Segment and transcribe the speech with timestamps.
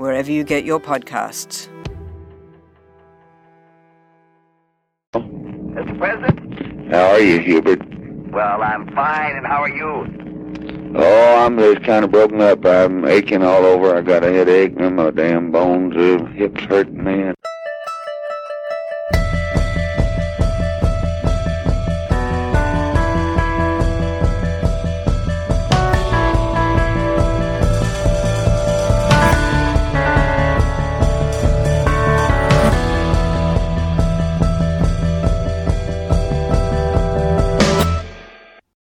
[0.00, 1.68] wherever you get your podcasts.
[5.12, 5.98] Mr.
[5.98, 6.90] President?
[6.90, 7.82] How are you, Hubert?
[8.32, 10.96] Well, I'm fine, and how are you?
[10.96, 12.64] Oh, I'm just kind of broken up.
[12.64, 13.94] I'm aching all over.
[13.94, 17.34] I got a headache, and my damn bones, uh, hips hurting, man.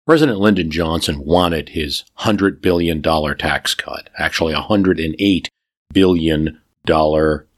[0.05, 5.47] President Lyndon Johnson wanted his $100 billion tax cut, actually a $108
[5.91, 6.59] billion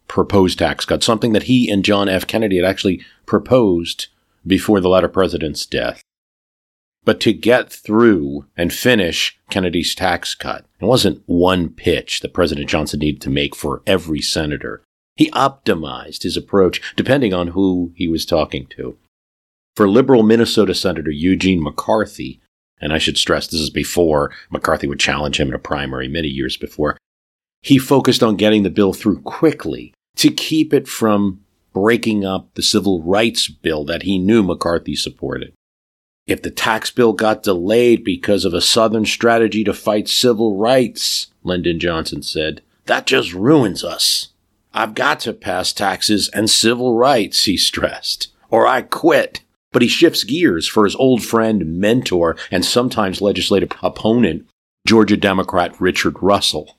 [0.08, 2.26] proposed tax cut, something that he and John F.
[2.26, 4.08] Kennedy had actually proposed
[4.46, 6.02] before the latter president's death.
[7.04, 12.70] But to get through and finish Kennedy's tax cut, it wasn't one pitch that President
[12.70, 14.84] Johnson needed to make for every senator.
[15.18, 18.98] He optimized his approach depending on who he was talking to.
[19.78, 22.42] For liberal Minnesota Senator Eugene McCarthy,
[22.82, 26.30] and I should stress this is before McCarthy would challenge him in a primary many
[26.30, 26.98] years before,
[27.62, 31.42] he focused on getting the bill through quickly to keep it from
[31.74, 35.54] breaking up the civil rights bill that he knew McCarthy supported.
[36.26, 41.28] If the tax bill got delayed because of a Southern strategy to fight civil rights,
[41.44, 44.30] Lyndon Johnson said, that just ruins us.
[44.74, 49.42] I've got to pass taxes and civil rights, he stressed, or I quit.
[49.72, 54.48] But he shifts gears for his old friend, mentor, and sometimes legislative opponent,
[54.88, 56.78] Georgia Democrat Richard Russell.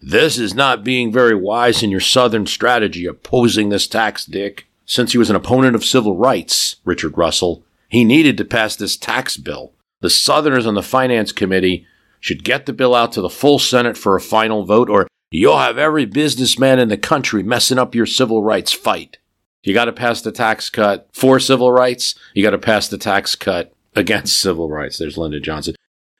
[0.00, 4.66] This is not being very wise in your Southern strategy opposing this tax, Dick.
[4.86, 8.96] Since he was an opponent of civil rights, Richard Russell, he needed to pass this
[8.96, 9.72] tax bill.
[10.00, 11.86] The Southerners on the Finance Committee
[12.20, 15.58] should get the bill out to the full Senate for a final vote, or you'll
[15.58, 19.18] have every businessman in the country messing up your civil rights fight.
[19.62, 22.14] You got to pass the tax cut for civil rights.
[22.34, 24.98] You got to pass the tax cut against civil rights.
[24.98, 25.74] There's Lyndon Johnson.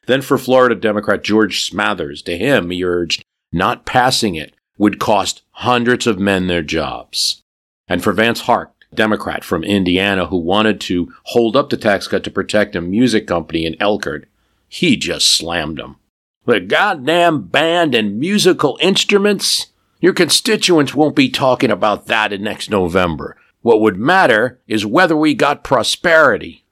[0.06, 5.42] Then for Florida Democrat George Smathers, to him, he urged not passing it would cost
[5.52, 7.42] hundreds of men their jobs.
[7.88, 12.24] And for Vance Hartke, Democrat from Indiana who wanted to hold up the tax cut
[12.24, 14.28] to protect a music company in Elkhart,
[14.68, 15.96] he just slammed them.
[16.46, 19.66] The goddamn band and musical instruments?
[20.00, 23.36] Your constituents won't be talking about that in next November.
[23.60, 26.64] What would matter is whether we got prosperity.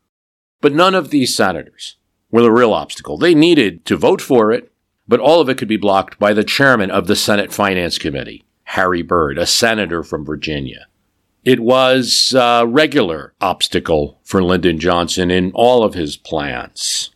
[0.61, 1.97] But none of these senators
[2.31, 3.19] were the real obstacle.
[3.19, 4.72] They needed to vote for it,
[5.06, 8.44] but all of it could be blocked by the chairman of the Senate Finance Committee,
[8.65, 10.87] Harry Byrd, a senator from Virginia.
[11.44, 17.11] It was a regular obstacle for Lyndon Johnson in all of his plans.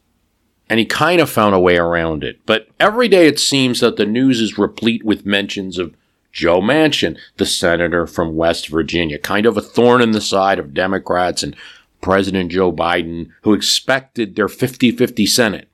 [0.68, 2.40] And he kind of found a way around it.
[2.46, 5.94] But every day it seems that the news is replete with mentions of
[6.32, 10.74] Joe Manchin, the senator from West Virginia, kind of a thorn in the side of
[10.74, 11.54] Democrats and
[12.00, 15.68] President Joe Biden, who expected their 50 50 Senate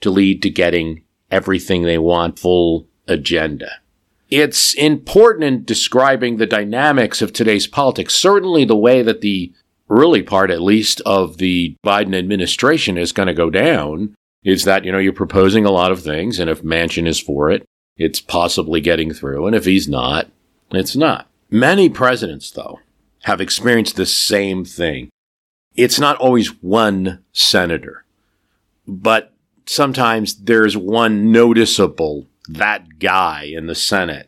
[0.00, 3.70] to lead to getting everything they want, full agenda.
[4.30, 9.52] It's important in describing the dynamics of today's politics, certainly the way that the
[9.88, 14.84] early part, at least, of the Biden administration is going to go down is that,
[14.84, 17.64] you know, you're proposing a lot of things, and if Manchin is for it,
[17.96, 19.46] it's possibly getting through.
[19.46, 20.28] And if he's not,
[20.70, 21.28] it's not.
[21.50, 22.80] Many presidents, though,
[23.22, 25.10] have experienced the same thing.
[25.74, 28.04] It's not always one senator,
[28.86, 29.32] but
[29.66, 34.26] sometimes there's one noticeable, that guy in the Senate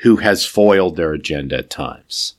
[0.00, 2.34] who has foiled their agenda at times.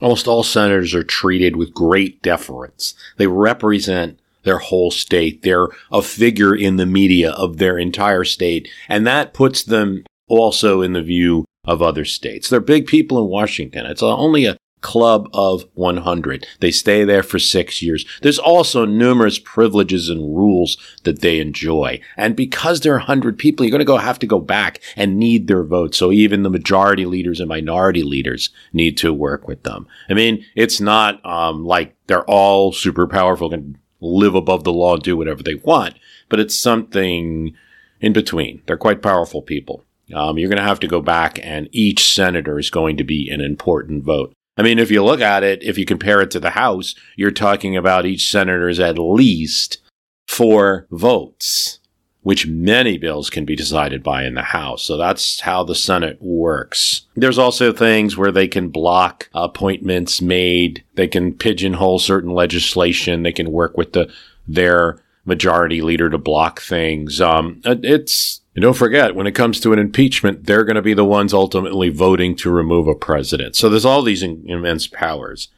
[0.00, 2.94] Almost all senators are treated with great deference.
[3.18, 5.42] They represent their whole state.
[5.42, 8.68] They're a figure in the media of their entire state.
[8.88, 12.48] And that puts them also in the view of other states.
[12.48, 13.86] They're big people in Washington.
[13.86, 16.46] It's only a club of 100.
[16.60, 18.04] They stay there for six years.
[18.22, 22.00] There's also numerous privileges and rules that they enjoy.
[22.16, 25.18] And because there are 100 people, you're going to go have to go back and
[25.18, 25.94] need their vote.
[25.94, 29.86] So even the majority leaders and minority leaders need to work with them.
[30.08, 34.94] I mean, it's not um, like they're all super powerful and live above the law
[34.94, 35.94] and do whatever they want,
[36.28, 37.54] but it's something
[38.00, 38.62] in between.
[38.66, 39.84] They're quite powerful people.
[40.14, 43.28] Um, you're going to have to go back, and each senator is going to be
[43.30, 44.32] an important vote.
[44.56, 47.30] I mean, if you look at it, if you compare it to the House, you're
[47.30, 49.78] talking about each senator's at least
[50.26, 51.78] four votes,
[52.22, 54.82] which many bills can be decided by in the House.
[54.82, 57.06] So that's how the Senate works.
[57.16, 60.84] There's also things where they can block appointments made.
[60.94, 63.22] They can pigeonhole certain legislation.
[63.22, 64.12] They can work with the
[64.46, 67.20] their majority leader to block things.
[67.20, 70.92] Um, it's and don't forget, when it comes to an impeachment, they're going to be
[70.92, 73.56] the ones ultimately voting to remove a president.
[73.56, 75.48] So there's all these in- immense powers.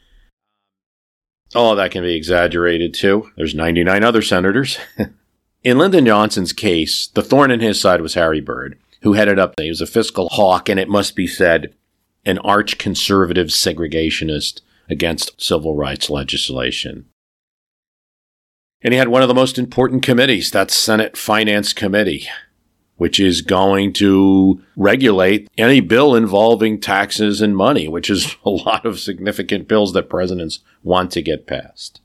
[1.52, 3.28] All of that can be exaggerated too.
[3.36, 4.78] There's 99 other senators.
[5.64, 9.58] in Lyndon Johnson's case, the thorn in his side was Harry Byrd, who headed up,
[9.58, 11.74] he was a fiscal hawk, and it must be said,
[12.24, 17.06] an arch conservative segregationist against civil rights legislation.
[18.80, 22.28] And he had one of the most important committees, that's Senate Finance Committee,
[23.02, 28.86] which is going to regulate any bill involving taxes and money, which is a lot
[28.86, 32.00] of significant bills that presidents want to get passed.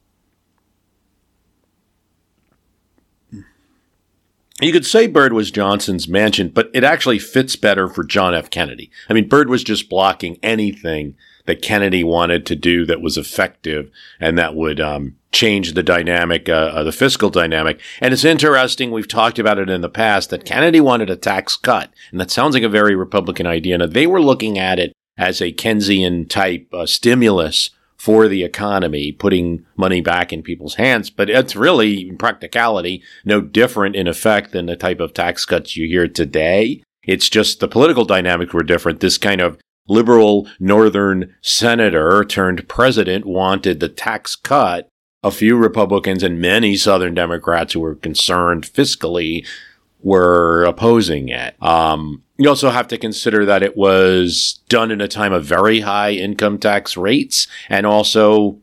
[4.59, 8.49] You could say Byrd was Johnson's Manchin, but it actually fits better for John F.
[8.49, 8.89] Kennedy.
[9.07, 11.15] I mean, Byrd was just blocking anything
[11.45, 16.49] that Kennedy wanted to do that was effective and that would um, change the dynamic,
[16.49, 17.79] uh, uh, the fiscal dynamic.
[18.01, 18.89] And it's interesting.
[18.89, 22.31] We've talked about it in the past that Kennedy wanted a tax cut, and that
[22.31, 23.77] sounds like a very Republican idea.
[23.77, 29.11] Now they were looking at it as a Keynesian type uh, stimulus for the economy,
[29.11, 31.11] putting money back in people's hands.
[31.11, 35.77] But it's really, in practicality, no different in effect than the type of tax cuts
[35.77, 36.81] you hear today.
[37.03, 39.01] It's just the political dynamics were different.
[39.01, 44.89] This kind of liberal northern senator turned president wanted the tax cut.
[45.23, 49.45] A few Republicans and many Southern Democrats who were concerned fiscally
[50.01, 51.61] were opposing it.
[51.61, 55.79] Um, you also have to consider that it was done in a time of very
[55.81, 58.59] high income tax rates, and also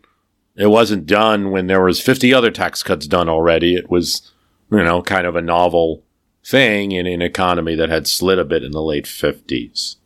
[0.57, 3.75] it wasn't done when there was 50 other tax cuts done already.
[3.75, 4.33] It was,
[4.71, 6.05] you know, kind of a novel
[6.45, 9.97] thing in an economy that had slid a bit in the late 50s.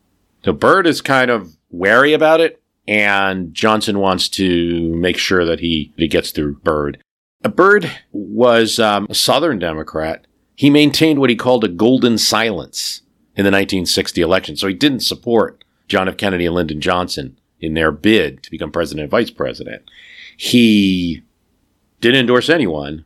[0.44, 2.57] So Byrd is kind of wary about it,
[2.88, 7.04] and Johnson wants to make sure that he, he gets through Byrd.
[7.42, 10.26] Byrd was um, a Southern Democrat.
[10.56, 13.02] He maintained what he called a golden silence
[13.36, 16.16] in the 1960 election, so he didn't support John F.
[16.16, 19.82] Kennedy and Lyndon Johnson in their bid to become president and vice president.
[20.36, 21.22] He
[22.00, 23.04] didn't endorse anyone,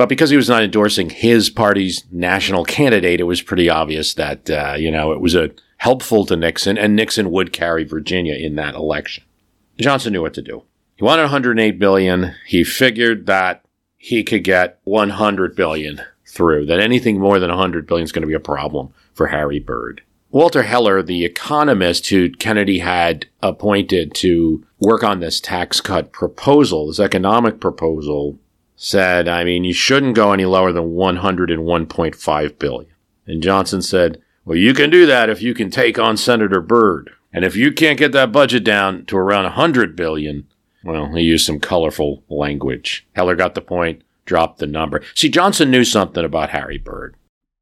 [0.00, 4.48] but because he was not endorsing his party's national candidate, it was pretty obvious that,
[4.48, 8.54] uh, you know, it was a helpful to Nixon, and Nixon would carry Virginia in
[8.54, 9.24] that election.
[9.78, 10.62] Johnson knew what to do.
[10.96, 12.34] He wanted 108 billion.
[12.46, 13.62] He figured that
[13.98, 18.26] he could get 100 billion through, that anything more than 100 billion is going to
[18.26, 20.00] be a problem for Harry Byrd.
[20.30, 26.86] Walter Heller, the economist who Kennedy had appointed to work on this tax cut proposal,
[26.86, 28.38] this economic proposal,
[28.82, 32.94] said, I mean, you shouldn't go any lower than 101.5 billion.
[33.26, 37.10] And Johnson said, well, you can do that if you can take on Senator Byrd.
[37.30, 40.48] And if you can't get that budget down to around 100 billion,
[40.82, 43.06] well, he used some colorful language.
[43.12, 45.02] Heller got the point, dropped the number.
[45.14, 47.16] See, Johnson knew something about Harry Byrd.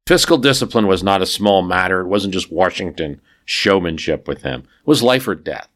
[0.07, 1.99] Fiscal discipline was not a small matter.
[1.99, 4.61] It wasn't just Washington showmanship with him.
[4.61, 5.67] It was life or death.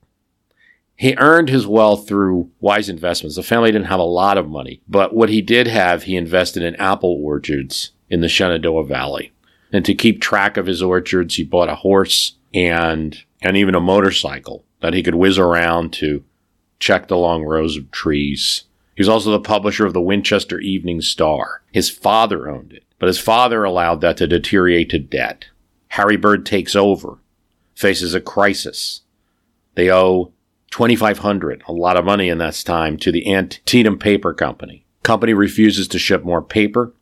[1.03, 3.35] He earned his wealth through wise investments.
[3.35, 6.63] The family didn't have a lot of money, but what he did have, he invested
[6.63, 9.33] in apple orchards in the Shenandoah Valley.
[9.73, 13.81] And to keep track of his orchards, he bought a horse and, and even a
[13.81, 16.23] motorcycle that he could whiz around to
[16.79, 18.63] check the long rows of trees.
[18.95, 21.63] He was also the publisher of the Winchester Evening Star.
[21.73, 25.47] His father owned it, but his father allowed that to deteriorate to debt.
[25.89, 27.17] Harry Byrd takes over,
[27.75, 29.01] faces a crisis.
[29.75, 30.31] They owe
[30.73, 34.87] 2500 a lot of money in that time, to the Antietam Paper Company.
[35.03, 36.95] Company refuses to ship more paper.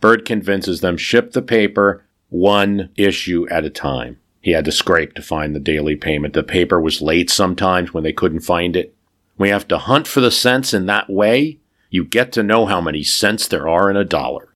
[0.00, 4.18] Byrd convinces them ship the paper one issue at a time.
[4.40, 6.32] He had to scrape to find the daily payment.
[6.32, 8.94] The paper was late sometimes when they couldn't find it.
[9.36, 11.58] We have to hunt for the cents in that way.
[11.90, 14.54] You get to know how many cents there are in a dollar.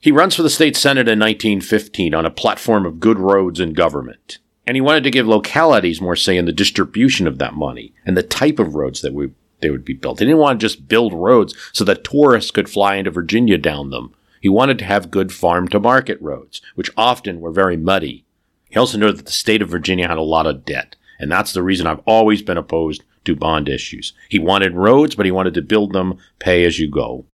[0.00, 3.74] He runs for the state senate in 1915 on a platform of good roads and
[3.74, 4.36] government.
[4.66, 8.16] And he wanted to give localities more say in the distribution of that money and
[8.16, 9.30] the type of roads that we,
[9.60, 10.18] they would be built.
[10.18, 13.90] He didn't want to just build roads so that tourists could fly into Virginia down
[13.90, 14.12] them
[14.46, 18.24] he wanted to have good farm to market roads, which often were very muddy.
[18.70, 21.52] He also knew that the state of Virginia had a lot of debt, and that's
[21.52, 24.12] the reason I've always been opposed to bond issues.
[24.28, 27.26] He wanted roads, but he wanted to build them pay as you go.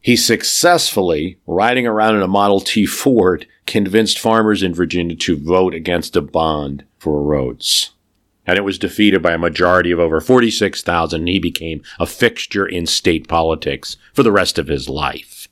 [0.00, 5.74] He successfully, riding around in a Model T Ford, convinced farmers in Virginia to vote
[5.74, 7.90] against a bond for roads.
[8.46, 11.20] And it was defeated by a majority of over 46,000.
[11.20, 15.48] and He became a fixture in state politics for the rest of his life.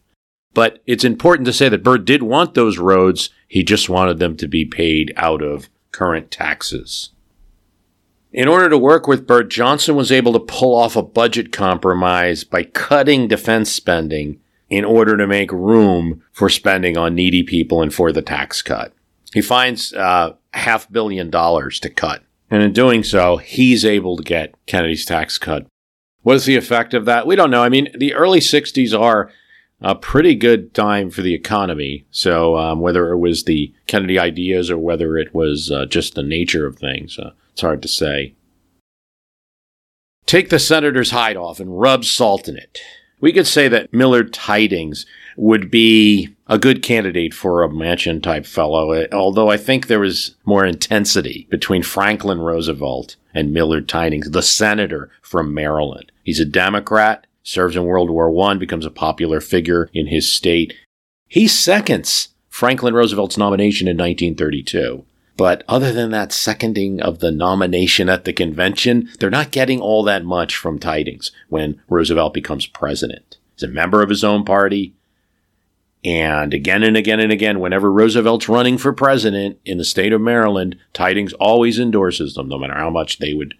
[0.54, 3.28] But it's important to say that Byrd did want those roads.
[3.46, 7.10] He just wanted them to be paid out of current taxes.
[8.36, 12.44] In order to work with Byrd, Johnson was able to pull off a budget compromise
[12.44, 17.94] by cutting defense spending in order to make room for spending on needy people and
[17.94, 18.92] for the tax cut.
[19.32, 22.24] He finds uh, half billion dollars to cut.
[22.50, 25.66] And in doing so, he's able to get Kennedy's tax cut.
[26.20, 27.26] What is the effect of that?
[27.26, 27.62] We don't know.
[27.62, 29.32] I mean, the early 60s are
[29.80, 32.04] a pretty good time for the economy.
[32.10, 36.22] So, um, whether it was the Kennedy ideas or whether it was uh, just the
[36.22, 38.34] nature of things, uh, it's hard to say.
[40.26, 42.80] Take the senator's hide off and rub salt in it.
[43.18, 45.06] We could say that Millard Tydings
[45.38, 50.00] would be a good candidate for a Manchin type fellow, eh, although I think there
[50.00, 56.12] was more intensity between Franklin Roosevelt and Millard Tydings, the senator from Maryland.
[56.24, 60.74] He's a Democrat, serves in World War I, becomes a popular figure in his state.
[61.26, 65.06] He seconds Franklin Roosevelt's nomination in 1932.
[65.36, 70.02] But other than that seconding of the nomination at the convention, they're not getting all
[70.04, 73.36] that much from Tydings when Roosevelt becomes president.
[73.54, 74.94] He's a member of his own party.
[76.04, 80.20] And again and again and again, whenever Roosevelt's running for president in the state of
[80.20, 83.54] Maryland, Tydings always endorses them, no matter how much they would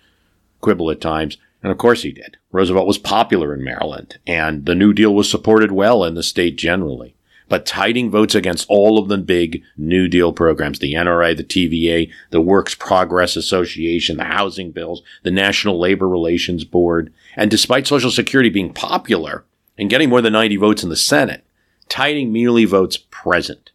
[0.60, 1.36] quibble at times.
[1.62, 2.36] And of course he did.
[2.52, 6.56] Roosevelt was popular in Maryland, and the New Deal was supported well in the state
[6.56, 7.15] generally.
[7.48, 12.10] But Tyding votes against all of the big New Deal programs the NRA, the TVA,
[12.30, 17.12] the Works Progress Association, the housing bills, the National Labor Relations Board.
[17.36, 19.44] And despite Social Security being popular
[19.78, 21.44] and getting more than 90 votes in the Senate,
[21.88, 23.70] Tyding merely votes present.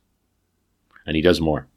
[1.06, 1.68] And he does more.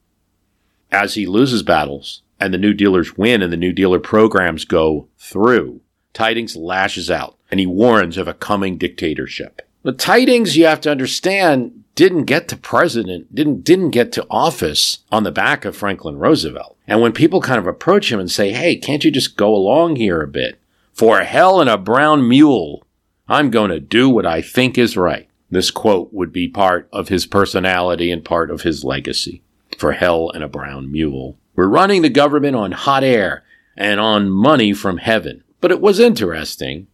[0.91, 5.09] As he loses battles and the New Dealers win and the New Dealer programs go
[5.17, 5.81] through,
[6.13, 9.63] Tydings lashes out and he warns of a coming dictatorship.
[9.85, 14.99] The Tydings, you have to understand, didn't get to president, didn't, didn't get to office
[15.13, 16.77] on the back of Franklin Roosevelt.
[16.87, 19.97] And when people kind of approach him and say, Hey, can't you just go along
[19.97, 20.59] here a bit?
[20.93, 22.85] For hell and a brown mule,
[23.29, 25.29] I'm going to do what I think is right.
[25.51, 29.43] This quote would be part of his personality and part of his legacy.
[29.79, 31.39] For hell and a brown mule.
[31.57, 33.45] We're running the government on hot air
[33.77, 35.43] and on money from heaven.
[35.61, 36.89] But it was interesting.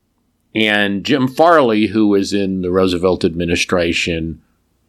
[0.54, 4.42] And Jim Farley, who was in the Roosevelt administration,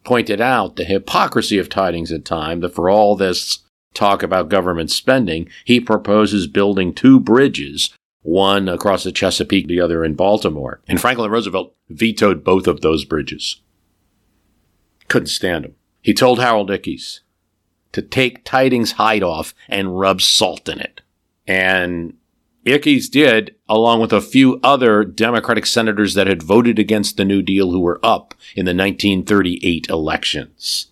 [0.04, 3.60] pointed out the hypocrisy of Tydings at time that for all this
[3.94, 10.04] talk about government spending, he proposes building two bridges, one across the Chesapeake, the other
[10.04, 10.80] in Baltimore.
[10.88, 13.60] And Franklin Roosevelt vetoed both of those bridges.
[15.08, 15.74] Couldn't stand him.
[16.00, 17.20] He told Harold Ickes
[17.92, 21.02] to take Tydings hide off and rub salt in it.
[21.46, 22.14] And
[22.64, 27.42] Ickes did, along with a few other Democratic senators that had voted against the New
[27.42, 30.88] Deal who were up in the 1938 elections.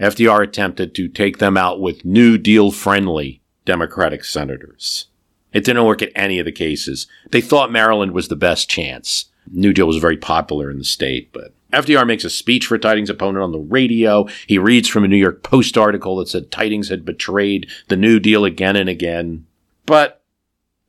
[0.00, 5.06] FDR attempted to take them out with New Deal friendly Democratic senators.
[5.52, 7.06] It didn't work in any of the cases.
[7.30, 9.26] They thought Maryland was the best chance.
[9.50, 13.10] New Deal was very popular in the state, but FDR makes a speech for Tydings'
[13.10, 14.26] opponent on the radio.
[14.46, 18.18] He reads from a New York Post article that said Tydings had betrayed the New
[18.18, 19.46] Deal again and again.
[19.86, 20.23] But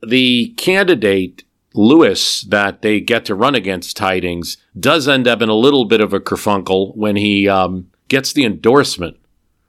[0.08, 1.44] the candidate
[1.74, 6.00] Lewis that they get to run against Tydings does end up in a little bit
[6.00, 9.18] of a kerfunkel when he um, gets the endorsement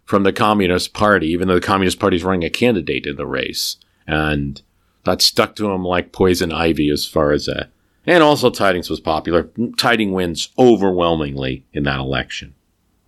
[0.05, 3.25] from the Communist Party, even though the Communist Party is running a candidate in the
[3.25, 3.75] race.
[4.07, 4.61] And
[5.03, 7.71] that stuck to him like poison ivy as far as that.
[8.05, 9.49] And also, Tydings was popular.
[9.77, 12.55] Tyding wins overwhelmingly in that election.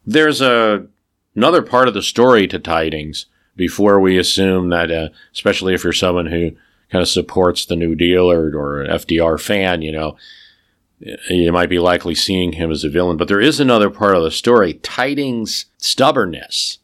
[0.05, 0.87] There's a
[1.35, 5.93] another part of the story to Tydings before we assume that, uh, especially if you're
[5.93, 6.51] someone who
[6.91, 10.17] kind of supports the New Deal or, or an FDR fan, you know,
[11.29, 13.17] you might be likely seeing him as a villain.
[13.17, 14.75] But there is another part of the story.
[14.75, 16.79] Tydings' stubbornness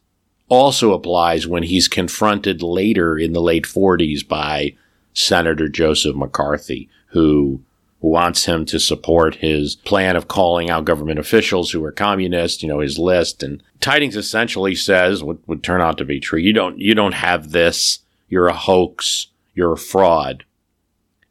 [0.48, 4.74] also applies when he's confronted later in the late 40s by
[5.12, 7.62] Senator Joseph McCarthy, who
[8.00, 12.68] wants him to support his plan of calling out government officials who are communist, you
[12.68, 13.42] know, his list.
[13.42, 16.38] And Tydings essentially says what would turn out to be true.
[16.38, 18.00] You don't, you don't have this.
[18.28, 20.44] You're a hoax you're a fraud.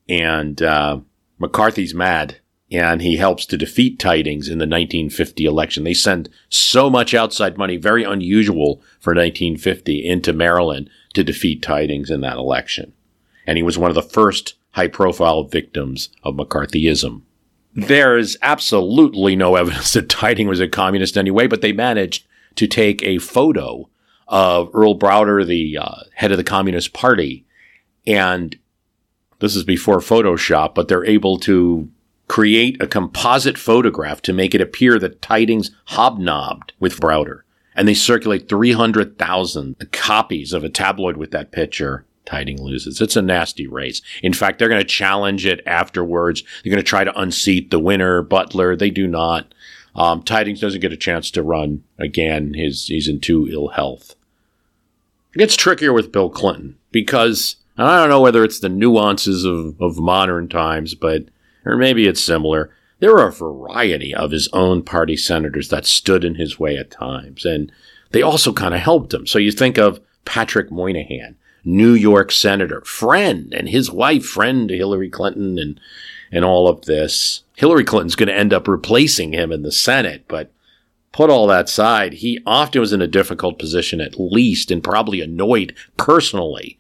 [0.10, 1.00] And uh,
[1.40, 2.38] McCarthy's mad,
[2.70, 5.84] and he helps to defeat Tydings in the 1950 election.
[5.84, 12.12] They send so much outside money, very unusual for 1950, into Maryland to defeat Tydings
[12.12, 12.94] in that election.
[13.48, 17.22] And he was one of the first high profile victims of McCarthyism.
[17.74, 22.68] There is absolutely no evidence that Tyding was a communist anyway, but they managed to
[22.68, 23.90] take a photo
[24.28, 27.45] of Earl Browder, the uh, head of the Communist Party,
[28.08, 28.58] and
[29.40, 31.90] this is before Photoshop, but they're able to
[32.28, 37.42] create a composite photograph to make it appear that Tydings hobnobbed with Browder.
[37.76, 42.06] And they circulate 300,000 copies of a tabloid with that picture.
[42.26, 43.02] Tyding loses.
[43.02, 44.02] It's a nasty race.
[44.24, 46.42] In fact, they're going to challenge it afterwards.
[46.64, 48.76] They're going to try to unseat the winner, Butler.
[48.76, 49.54] They do not.
[49.96, 52.56] Um, Tydings doesn't get a chance to run again.
[52.56, 54.16] His, he's in too ill health.
[55.36, 59.80] It gets trickier with Bill Clinton because I don't know whether it's the nuances of,
[59.82, 61.26] of modern times, but
[61.66, 62.72] or maybe it's similar.
[63.00, 66.92] There were a variety of his own party senators that stood in his way at
[66.92, 67.72] times, and
[68.12, 69.28] they also kind of helped him.
[69.28, 74.78] So you think of Patrick Moynihan, New York senator, friend, and his wife, friend to
[74.78, 75.80] Hillary Clinton, and
[76.32, 77.44] and all of this.
[77.56, 80.52] Hillary Clinton's going to end up replacing him in the Senate, but
[81.12, 85.22] put all that aside, he often was in a difficult position, at least, and probably
[85.22, 86.78] annoyed personally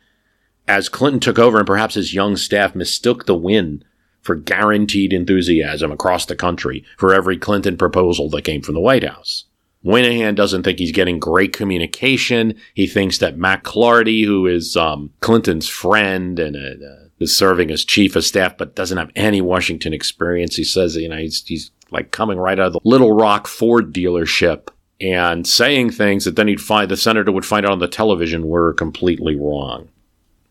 [0.67, 3.83] as Clinton took over and perhaps his young staff mistook the win
[4.21, 9.03] for guaranteed enthusiasm across the country for every Clinton proposal that came from the White
[9.03, 9.45] House.
[9.83, 12.55] Moynihan doesn't think he's getting great communication.
[12.73, 17.85] He thinks that Mack McLarty, who is um, Clinton's friend and uh, is serving as
[17.85, 21.69] chief of staff, but doesn't have any Washington experience, he says, you know, he's, he's
[21.91, 24.69] like coming right out of the Little Rock Ford dealership
[24.99, 28.47] and saying things that then he'd find the senator would find out on the television
[28.47, 29.89] were completely wrong.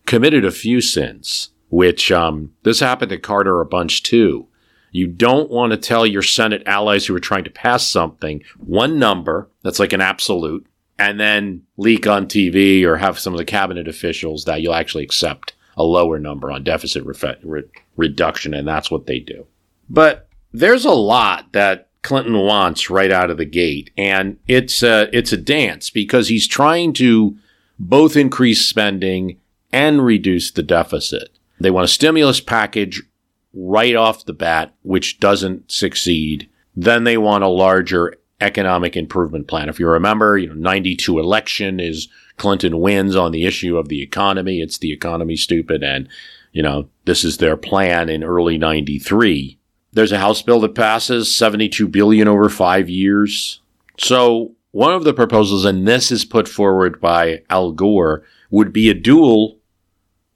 [0.05, 4.47] Committed a few sins which um, this happened to Carter a bunch too.
[4.91, 8.97] You don't want to tell your Senate allies who are trying to pass something one
[8.97, 10.65] number that's like an absolute,
[10.97, 15.03] and then leak on TV or have some of the cabinet officials that you'll actually
[15.03, 17.63] accept a lower number on deficit re- re-
[17.97, 19.45] reduction, and that's what they do.
[19.89, 25.09] But there's a lot that Clinton wants right out of the gate, and it's a,
[25.11, 27.35] it's a dance because he's trying to
[27.77, 29.41] both increase spending
[29.75, 31.37] and reduce the deficit.
[31.59, 33.03] They want a stimulus package
[33.53, 36.49] right off the bat, which doesn't succeed.
[36.77, 39.67] Then they want a larger economic improvement plan.
[39.67, 44.01] If you remember, you know, 92 election is Clinton wins on the issue of the
[44.01, 44.61] economy.
[44.61, 45.83] It's the economy stupid.
[45.83, 46.07] And,
[46.53, 49.59] you know, this is their plan in early 93.
[49.91, 53.59] There's a House bill that passes 72 billion over five years.
[53.97, 58.89] So one of the proposals, and this is put forward by Al Gore, would be
[58.89, 59.59] a dual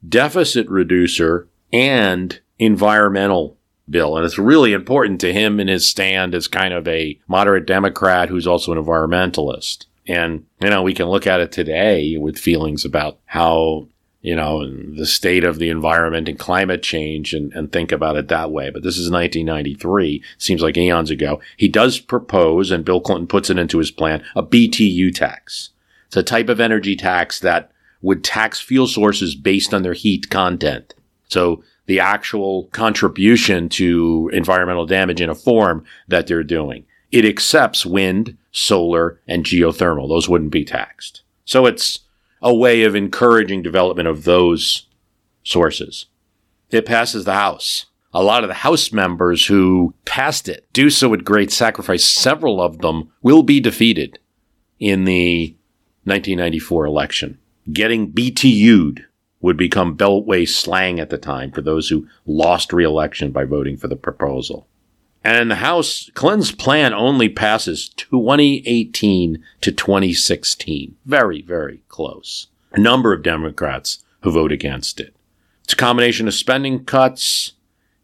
[0.08, 3.58] deficit reducer and environmental
[3.90, 4.16] bill.
[4.16, 8.30] And it's really important to him in his stand as kind of a moderate Democrat
[8.30, 9.86] who's also an environmentalist.
[10.08, 13.88] And, you know, we can look at it today with feelings about how,
[14.22, 18.28] you know, the state of the environment and climate change and, and think about it
[18.28, 18.70] that way.
[18.70, 20.24] But this is 1993.
[20.38, 21.40] Seems like eons ago.
[21.58, 25.70] He does propose, and Bill Clinton puts it into his plan, a BTU tax.
[26.08, 30.30] It's a type of energy tax that would tax fuel sources based on their heat
[30.30, 30.94] content.
[31.28, 36.86] So the actual contribution to environmental damage in a form that they're doing.
[37.12, 40.08] It accepts wind, solar, and geothermal.
[40.08, 41.24] Those wouldn't be taxed.
[41.46, 42.02] So it's
[42.42, 44.86] a way of encouraging development of those
[45.44, 46.06] sources.
[46.70, 47.88] It passes the House.
[48.14, 52.04] A lot of the House members who passed it do so with great sacrifice.
[52.04, 54.20] Several of them will be defeated
[54.80, 55.56] in the
[56.04, 57.40] 1994 election
[57.72, 59.06] getting BTU'd
[59.42, 63.88] would become Beltway slang at the time for those who lost re-election by voting for
[63.88, 64.68] the proposal.
[65.24, 70.96] And in the House, Clinton's plan only passes 2018 to 2016.
[71.06, 72.48] Very, very close.
[72.72, 75.16] A number of Democrats who vote against it.
[75.64, 77.54] It's a combination of spending cuts.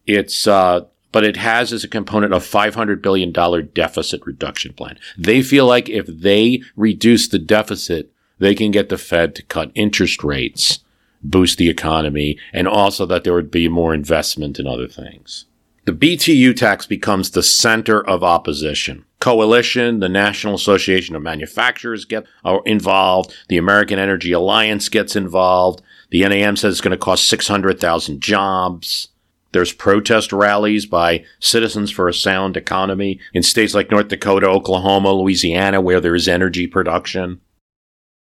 [0.06, 4.99] It's, uh, but it has as a component a $500 billion deficit reduction plan.
[5.17, 9.71] They feel like if they reduce the deficit, they can get the Fed to cut
[9.76, 10.80] interest rates,
[11.24, 15.45] boost the economy, and also that there would be more investment in other things.
[15.86, 19.06] The BTU tax becomes the center of opposition.
[19.19, 22.26] Coalition, the National Association of Manufacturers get
[22.65, 23.34] involved.
[23.50, 25.82] The American Energy Alliance gets involved.
[26.10, 29.10] The NAM says it's going to cost 600,000 jobs.
[29.52, 35.13] There's protest rallies by Citizens for a Sound Economy in states like North Dakota, Oklahoma,
[35.13, 37.41] Louisiana, where there is energy production.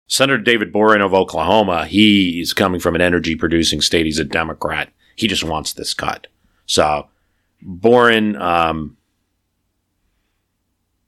[0.08, 4.06] Senator David Boren of Oklahoma, he's coming from an energy producing state.
[4.06, 4.90] He's a Democrat.
[5.16, 6.28] He just wants this cut.
[6.66, 7.08] So
[7.62, 8.98] Boren um,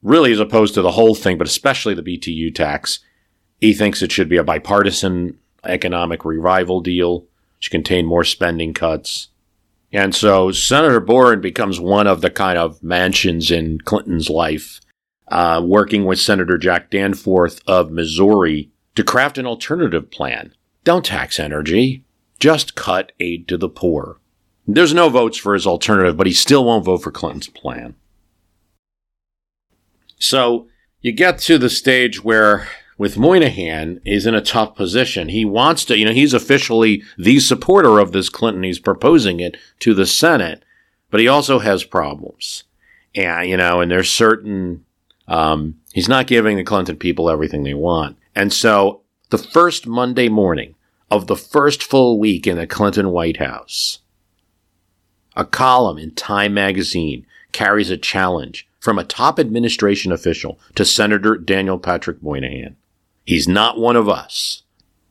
[0.02, 3.00] really is opposed to the whole thing, but especially the BTU tax.
[3.60, 7.26] He thinks it should be a bipartisan economic revival deal,
[7.60, 9.30] should contain more spending cuts.
[9.92, 14.82] And so Senator Boren becomes one of the kind of Manchins in Clinton's life,
[15.30, 20.54] uh, working with Senator Jack Danforth of Missouri to craft an alternative plan.
[20.84, 22.04] Don't tax energy,
[22.40, 24.18] just cut aid to the poor.
[24.68, 27.96] There's no votes for his alternative, but he still won't vote for Clinton's plan.
[30.18, 30.68] So
[31.02, 35.30] you get to the stage where with Moynihan is in a tough position.
[35.30, 38.64] He wants to, you know, he's officially the supporter of this Clinton.
[38.64, 40.64] He's proposing it to the Senate,
[41.10, 42.64] but he also has problems.
[43.14, 44.86] And, you know, and there's certain,
[45.28, 48.18] um, he's not giving the Clinton people everything they want.
[48.36, 50.76] And so the first Monday morning
[51.10, 54.00] of the first full week in the Clinton White House,
[55.36, 61.38] a column in Time magazine carries a challenge from a top administration official to Senator
[61.38, 62.76] Daniel Patrick Moynihan.
[63.26, 64.64] He's not one of us.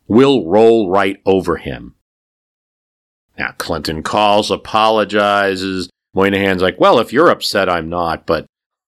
[0.07, 1.95] We'll roll right over him.
[3.39, 5.89] Now, Clinton calls, apologizes.
[6.15, 8.27] Moynihan's like, well, if you're upset, I'm not.
[8.27, 8.47] But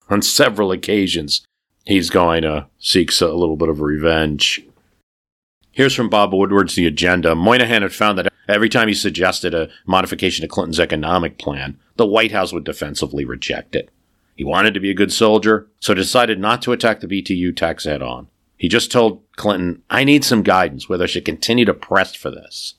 [0.09, 1.45] on several occasions,
[1.87, 4.63] he's going to seek a little bit of revenge.
[5.71, 7.35] Here's from Bob Woodward's The Agenda.
[7.35, 12.07] Moynihan had found that every time he suggested a modification to Clinton's economic plan, the
[12.07, 13.91] White House would defensively reject it.
[14.37, 17.85] He wanted to be a good soldier, so decided not to attack the BTU tax
[17.85, 18.29] head on.
[18.57, 22.31] He just told Clinton, I need some guidance whether I should continue to press for
[22.31, 22.75] this.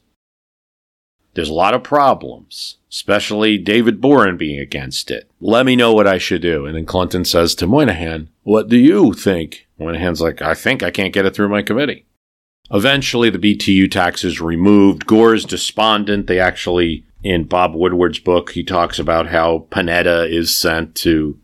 [1.37, 5.29] There's a lot of problems, especially David Boren being against it.
[5.39, 6.65] Let me know what I should do.
[6.65, 9.67] And then Clinton says to Moynihan, What do you think?
[9.77, 12.07] Moynihan's like, I think I can't get it through my committee.
[12.71, 15.05] Eventually, the BTU tax is removed.
[15.05, 16.25] Gore is despondent.
[16.25, 21.39] They actually, in Bob Woodward's book, he talks about how Panetta is sent to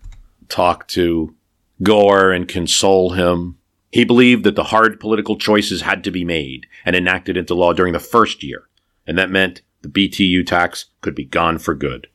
[0.50, 1.36] talk to
[1.84, 3.60] Gore and console him.
[3.92, 7.74] He believed that the hard political choices had to be made and enacted into law
[7.74, 8.64] during the first year,
[9.06, 12.08] and that meant the BTU tax could be gone for good.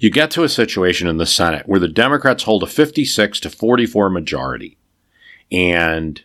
[0.00, 3.50] You get to a situation in the Senate where the Democrats hold a 56 to
[3.50, 4.78] 44 majority,
[5.52, 6.24] and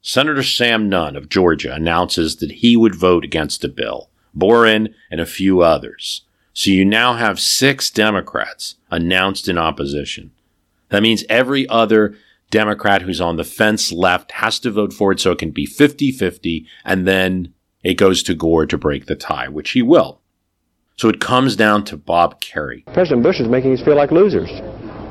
[0.00, 5.20] Senator Sam Nunn of Georgia announces that he would vote against the bill, Boren and
[5.20, 6.22] a few others.
[6.52, 10.32] So you now have six Democrats announced in opposition.
[10.88, 12.16] That means every other
[12.50, 15.66] Democrat who's on the fence left has to vote for it so it can be
[15.66, 20.20] 50 50, and then it goes to Gore to break the tie, which he will.
[20.96, 22.84] So it comes down to Bob Kerrey.
[22.92, 24.50] President Bush is making us feel like losers.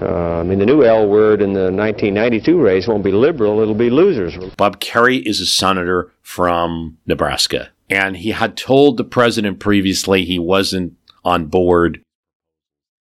[0.02, 3.74] Uh, I mean, the new L word in the 1992 race won't be liberal, it'll
[3.74, 4.36] be losers.
[4.56, 10.38] Bob Kerrey is a senator from Nebraska, and he had told the president previously he
[10.38, 12.02] wasn't on board.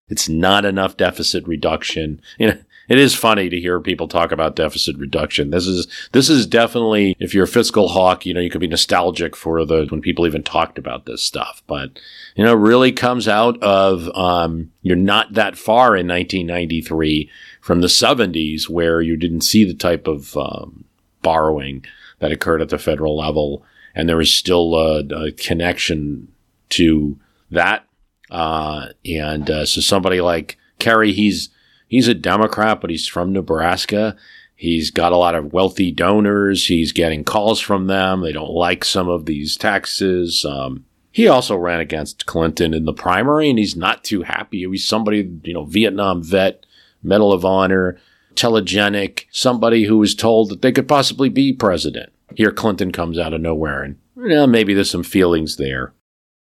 [0.09, 2.21] It's not enough deficit reduction.
[2.39, 5.51] You know, it is funny to hear people talk about deficit reduction.
[5.51, 8.67] This is this is definitely if you're a fiscal hawk, you know, you could be
[8.67, 11.63] nostalgic for the when people even talked about this stuff.
[11.67, 11.99] But
[12.37, 17.89] you know, really comes out of um, you're not that far in 1993 from the
[17.89, 20.85] 70s where you didn't see the type of um,
[21.23, 21.85] borrowing
[22.21, 26.29] that occurred at the federal level, and there was still a, a connection
[26.69, 27.19] to
[27.51, 27.85] that.
[28.31, 31.49] Uh, and uh, so somebody like Kerrey, he's
[31.87, 34.17] he's a Democrat, but he's from Nebraska.
[34.55, 36.67] He's got a lot of wealthy donors.
[36.67, 38.23] He's getting calls from them.
[38.23, 40.45] They don't like some of these taxes.
[40.45, 44.67] Um, he also ran against Clinton in the primary, and he's not too happy.
[44.67, 46.65] He's somebody, you know, Vietnam vet,
[47.03, 47.99] Medal of Honor,
[48.35, 52.13] telegenic, somebody who was told that they could possibly be president.
[52.35, 55.95] Here, Clinton comes out of nowhere, and you know, maybe there's some feelings there.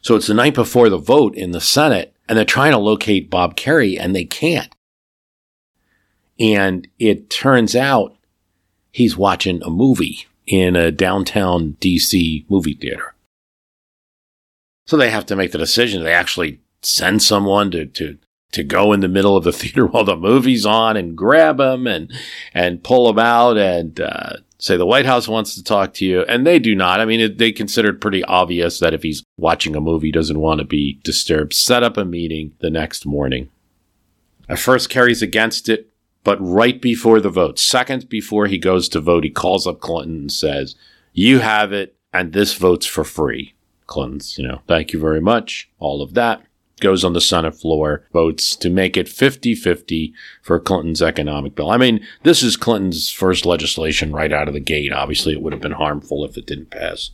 [0.02, 3.30] So it's the night before the vote in the Senate, and they're trying to locate
[3.30, 4.74] Bob Kerrey, and they can't.
[6.40, 8.16] And it turns out
[8.92, 13.16] he's watching a movie in a downtown DC movie theater.
[14.88, 16.04] So they have to make the decision.
[16.04, 18.18] They actually send someone to, to,
[18.52, 21.88] to go in the middle of the theater while the movie's on and grab him
[21.88, 22.12] and,
[22.54, 26.22] and pull him out and, uh, say the White House wants to talk to you.
[26.24, 27.00] And they do not.
[27.00, 30.40] I mean, it, they consider it pretty obvious that if he's watching a movie, doesn't
[30.40, 33.50] want to be disturbed, set up a meeting the next morning.
[34.48, 35.90] At first, Kerrey's against it.
[36.26, 40.16] But right before the vote, seconds before he goes to vote, he calls up Clinton
[40.16, 40.76] and says,
[41.14, 43.54] You have it, and this vote's for free.
[43.86, 45.70] Clinton's, you know, thank you very much.
[45.80, 46.42] All of that
[46.82, 51.70] goes on the Senate floor, votes to make it 50 50 for Clinton's economic bill.
[51.70, 54.92] I mean, this is Clinton's first legislation right out of the gate.
[54.92, 57.12] Obviously, it would have been harmful if it didn't pass.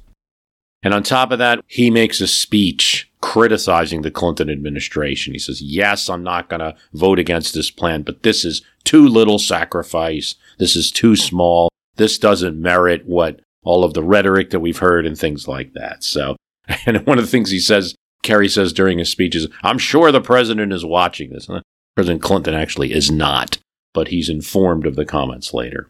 [0.82, 5.34] And on top of that, he makes a speech criticizing the Clinton administration.
[5.34, 9.08] He says, yes, I'm not going to vote against this plan, but this is too
[9.08, 10.36] little sacrifice.
[10.58, 11.70] This is too small.
[11.96, 16.04] This doesn't merit what all of the rhetoric that we've heard and things like that.
[16.04, 16.36] So,
[16.86, 20.22] and one of the things he says Kerrey says during his speeches, I'm sure the
[20.22, 21.48] president is watching this.
[21.96, 23.58] President Clinton actually is not,
[23.94, 25.90] but he's informed of the comments later.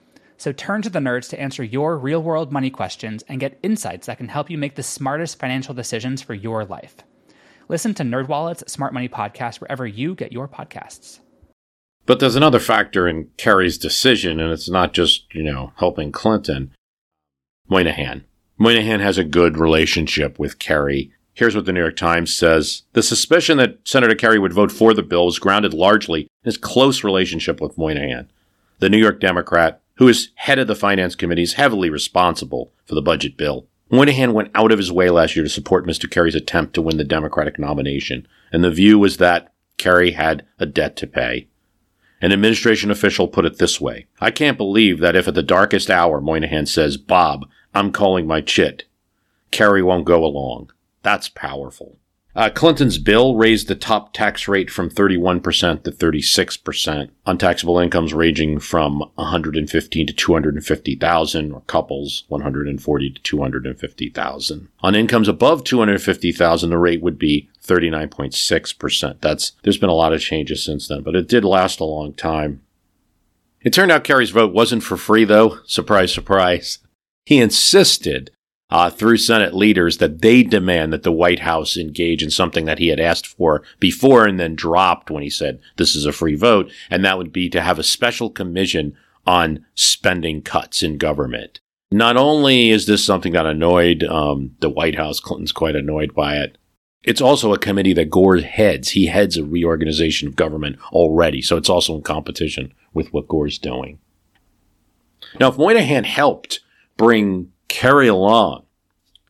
[0.41, 4.07] So turn to the nerds to answer your real world money questions and get insights
[4.07, 6.95] that can help you make the smartest financial decisions for your life.
[7.69, 11.19] Listen to NerdWallet's Smart Money Podcast wherever you get your podcasts.
[12.07, 16.73] But there's another factor in Kerrey's decision, and it's not just, you know, helping Clinton.
[17.69, 18.25] Moynihan.
[18.57, 21.11] Moynihan has a good relationship with Kerrey.
[21.35, 22.81] Here's what the New York Times says.
[22.93, 26.57] The suspicion that Senator Kerrey would vote for the bill is grounded largely in his
[26.57, 28.27] close relationship with Moynihan.
[28.79, 32.95] The New York Democrat who is head of the finance committee, is heavily responsible for
[32.95, 33.67] the budget bill.
[33.91, 36.09] Moynihan went out of his way last year to support Mr.
[36.09, 40.65] Kerrey's attempt to win the Democratic nomination, and the view was that Kerrey had a
[40.65, 41.49] debt to pay.
[42.19, 45.91] An administration official put it this way I can't believe that if at the darkest
[45.91, 48.85] hour Moynihan says, Bob, I'm calling my chit,
[49.51, 50.71] Kerrey won't go along.
[51.03, 51.99] That's powerful.
[52.33, 58.13] Uh, Clinton's bill raised the top tax rate from 31% to 36% on taxable incomes
[58.13, 64.67] ranging from 115 to 250,000 or couples 140 to 250,000.
[64.81, 69.19] On incomes above 250,000 the rate would be 39.6%.
[69.19, 72.13] That's there's been a lot of changes since then, but it did last a long
[72.13, 72.61] time.
[73.59, 75.59] It turned out Kerrey's vote wasn't for free though.
[75.65, 76.79] Surprise surprise.
[77.25, 78.31] He insisted
[78.71, 82.79] uh, through Senate leaders that they demand that the White House engage in something that
[82.79, 86.35] he had asked for before and then dropped when he said this is a free
[86.35, 86.71] vote.
[86.89, 88.95] And that would be to have a special commission
[89.27, 91.59] on spending cuts in government.
[91.91, 96.37] Not only is this something that annoyed um, the White House, Clinton's quite annoyed by
[96.37, 96.57] it.
[97.03, 98.91] It's also a committee that Gore heads.
[98.91, 103.57] He heads a reorganization of government already, so it's also in competition with what Gore's
[103.57, 103.99] doing.
[105.39, 106.61] Now, if Moynihan helped
[106.97, 108.65] bring Kerrey along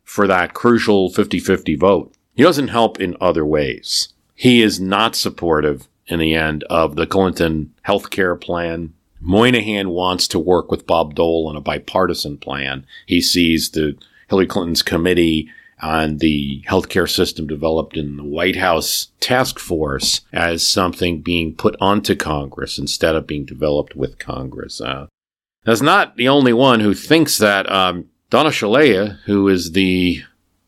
[0.03, 2.13] for that crucial 50-50 vote.
[2.33, 4.09] He doesn't help in other ways.
[4.35, 8.93] He is not supportive in the end of the Clinton health care plan.
[9.21, 12.85] Moynihan wants to work with Bob Dole on a bipartisan plan.
[13.05, 13.95] He sees the
[14.27, 15.49] Hillary Clinton's committee
[15.79, 21.75] on the healthcare system developed in the White House task force as something being put
[21.79, 24.81] onto Congress instead of being developed with Congress.
[24.81, 25.07] Uh,
[25.63, 27.71] that's not the only one who thinks that.
[27.71, 30.23] Um, Donna Shalala, who is the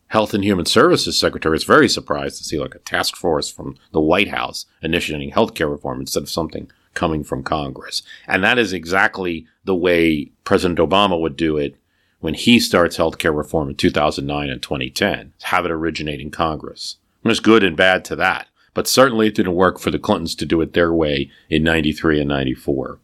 [0.08, 3.78] Health and Human Services Secretary, is very surprised to see like a task force from
[3.90, 8.02] the White House initiating healthcare reform instead of something coming from Congress.
[8.28, 11.76] And that is exactly the way President Obama would do it
[12.20, 15.32] when he starts healthcare reform in 2009 and 2010.
[15.44, 16.98] Have it originate in Congress.
[17.22, 18.48] There's good and bad to that.
[18.74, 22.20] But certainly it didn't work for the Clintons to do it their way in 93
[22.20, 22.98] and 94.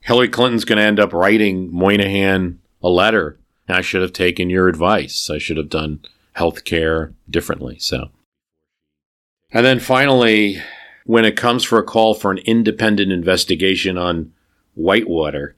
[0.00, 3.38] Hillary Clinton's going to end up writing Moynihan a letter.
[3.68, 5.30] I should have taken your advice.
[5.30, 6.00] I should have done
[6.32, 7.78] health care differently.
[7.78, 8.10] So,
[9.50, 10.62] and then finally,
[11.04, 14.32] when it comes for a call for an independent investigation on
[14.74, 15.56] Whitewater,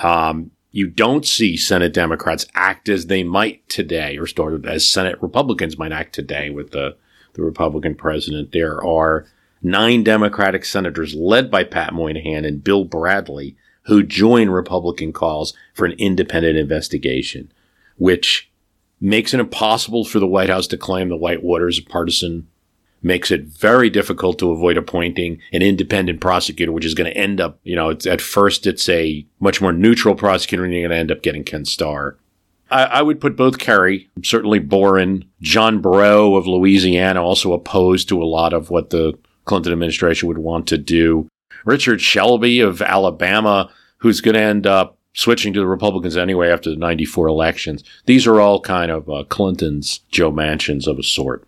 [0.00, 4.26] um, you don't see Senate Democrats act as they might today, or
[4.66, 6.96] as Senate Republicans might act today with the,
[7.34, 8.50] the Republican president.
[8.50, 9.26] There are
[9.62, 15.84] nine Democratic senators led by Pat Moynihan and Bill Bradley who join Republican calls for
[15.84, 17.52] an independent investigation,
[17.96, 18.50] which
[19.00, 22.48] makes it impossible for the White House to claim the Whitewater is a partisan,
[23.02, 27.40] makes it very difficult to avoid appointing an independent prosecutor, which is going to end
[27.40, 30.96] up, you know, at first it's a much more neutral prosecutor, and you're going to
[30.96, 32.16] end up getting Ken Starr.
[32.70, 38.22] I, I would put both Kerrey, certainly Boren, John Breaux of Louisiana, also opposed to
[38.22, 41.28] a lot of what the Clinton administration would want to do.
[41.64, 46.70] Richard Shelby of Alabama, who's going to end up switching to the Republicans anyway after
[46.70, 47.84] the 94 elections.
[48.06, 51.46] These are all kind of uh, Clinton's Joe Manchins of a sort.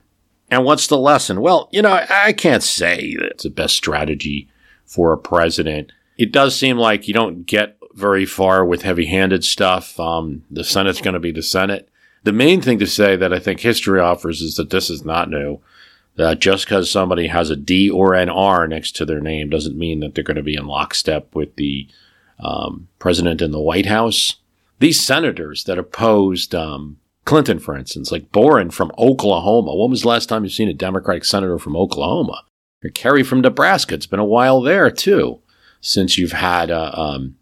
[0.50, 1.40] And what's the lesson?
[1.40, 4.48] Well, you know, I, I can't say that it's the best strategy
[4.84, 5.90] for a president.
[6.16, 9.98] It does seem like you don't get very far with heavy handed stuff.
[9.98, 11.88] Um, the Senate's going to be the Senate.
[12.22, 15.30] The main thing to say that I think history offers is that this is not
[15.30, 15.60] new
[16.16, 19.78] that just because somebody has a D or an R next to their name doesn't
[19.78, 21.88] mean that they're going to be in lockstep with the
[22.38, 24.36] um, president in the White House.
[24.78, 29.74] These senators that opposed um, Clinton, for instance, like Boren from Oklahoma.
[29.74, 32.42] When was the last time you've seen a Democratic senator from Oklahoma?
[32.84, 33.94] Or Kerrey from Nebraska.
[33.94, 35.40] It's been a while there too,
[35.80, 37.36] since you've had uh, um,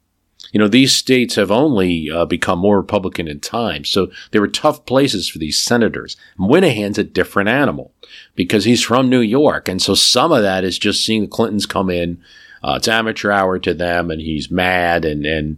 [0.54, 3.84] you know, these states have only uh, become more Republican in time.
[3.84, 6.16] So they were tough places for these senators.
[6.38, 7.92] Moynihan's a different animal
[8.36, 9.68] because he's from New York.
[9.68, 12.22] And so some of that is just seeing the Clintons come in.
[12.62, 15.56] Uh, it's amateur hour to them and he's mad and, and,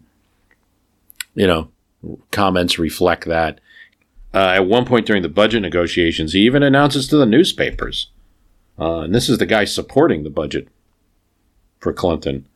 [1.34, 1.68] you know,
[2.30, 3.60] comments reflect that.
[4.32, 8.10] Uh, at one point during the budget negotiations, he even announces to the newspapers,
[8.78, 10.68] uh, and this is the guy supporting the budget
[11.80, 12.46] for Clinton.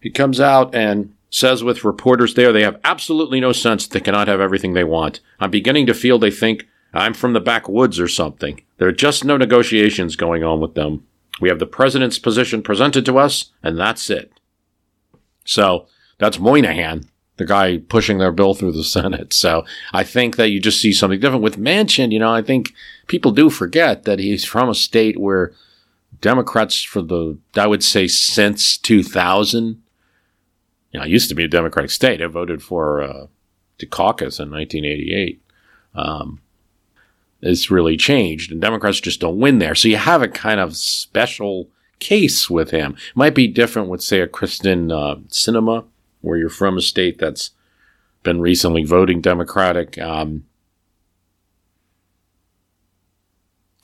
[0.00, 4.28] He comes out and says with reporters there they have absolutely no sense they cannot
[4.28, 5.18] have everything they want.
[5.40, 8.60] I'm beginning to feel they think I'm from the backwoods or something.
[8.76, 11.06] There are just no negotiations going on with them.
[11.40, 14.30] We have the president's position presented to us, and that's it.
[15.46, 15.86] So
[16.18, 19.32] that's Moynihan, the guy pushing their bill through the Senate.
[19.32, 22.12] So I think that you just see something different with Manchin.
[22.12, 22.74] You know, I think
[23.06, 25.52] people do forget that he's from a state where
[26.20, 29.81] Democrats, for the I would say since 2000,
[30.92, 32.20] you know, it used to be a Democratic state.
[32.20, 33.26] I voted for uh,
[33.78, 35.42] Dukakis in 1988.
[35.94, 36.40] Um,
[37.40, 39.74] it's really changed, and Democrats just don't win there.
[39.74, 42.92] So you have a kind of special case with him.
[42.92, 45.84] It might be different with, say, a Kyrsten uh, Sinema,
[46.20, 47.50] where you're from a state that's
[48.22, 49.98] been recently voting Democratic.
[49.98, 50.44] Um,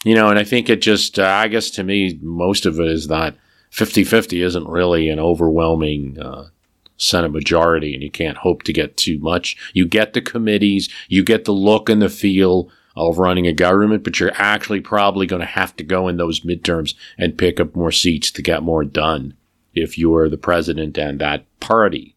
[0.04, 2.86] you know, and I think it just, uh, I guess to me, most of it
[2.86, 3.36] is that
[3.70, 6.48] 50 50 isn't really an overwhelming uh,
[6.98, 9.56] Senate majority, and you can't hope to get too much.
[9.72, 14.02] You get the committees, you get the look and the feel of running a government,
[14.02, 17.74] but you're actually probably going to have to go in those midterms and pick up
[17.74, 19.34] more seats to get more done
[19.72, 22.16] if you're the president and that party.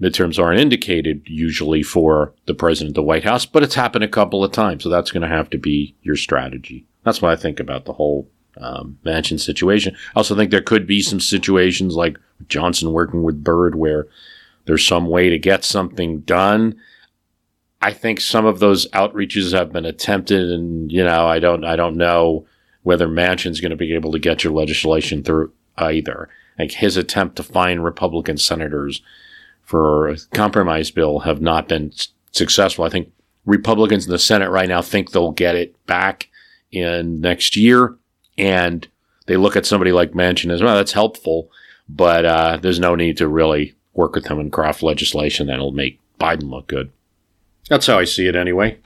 [0.00, 4.08] Midterms aren't indicated usually for the president of the White House, but it's happened a
[4.08, 6.86] couple of times, so that's going to have to be your strategy.
[7.04, 9.94] That's what I think about the whole um, Manchin situation.
[10.14, 14.06] I also think there could be some situations like Johnson working with Byrd where
[14.66, 16.80] there's some way to get something done.
[17.82, 21.76] I think some of those outreaches have been attempted, and you know, I don't, I
[21.76, 22.46] don't know
[22.82, 26.28] whether Manchin's going to be able to get your legislation through either.
[26.58, 29.00] Like his attempt to find Republican senators
[29.62, 31.92] for a compromise bill have not been
[32.32, 32.84] successful.
[32.84, 33.12] I think
[33.46, 36.28] Republicans in the Senate right now think they'll get it back
[36.70, 37.96] in next year
[38.40, 38.88] and
[39.26, 40.74] they look at somebody like Manchin as well.
[40.74, 41.50] That's helpful,
[41.88, 46.00] but uh, there's no need to really work with him and craft legislation that'll make
[46.18, 46.90] Biden look good.
[47.68, 48.78] That's how I see it, anyway.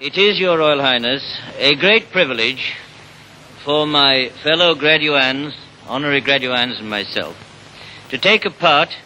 [0.00, 2.74] It is, Your Royal Highness, a great privilege
[3.64, 5.54] for my fellow graduands,
[5.86, 7.36] honorary graduands, and myself
[8.08, 8.96] to take a part,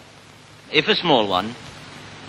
[0.71, 1.57] if a small one,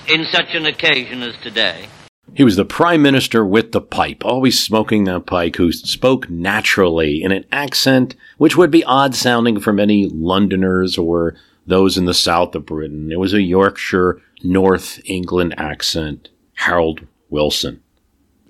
[0.08, 1.88] in such an occasion as today.
[2.36, 7.22] He was the prime minister with the pipe, always smoking that pipe, who spoke naturally
[7.22, 11.36] in an accent which would be odd sounding for many Londoners or
[11.68, 13.12] those in the south of Britain.
[13.12, 16.30] It was a Yorkshire, North England accent.
[16.56, 17.82] Harold Wilson.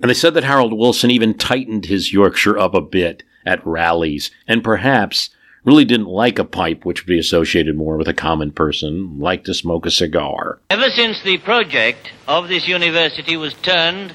[0.01, 4.31] And they said that Harold Wilson even tightened his Yorkshire up a bit at rallies,
[4.47, 5.29] and perhaps
[5.66, 9.45] really didn't like a pipe which would be associated more with a common person, liked
[9.45, 10.59] to smoke a cigar.
[10.70, 14.14] Ever since the project of this university was turned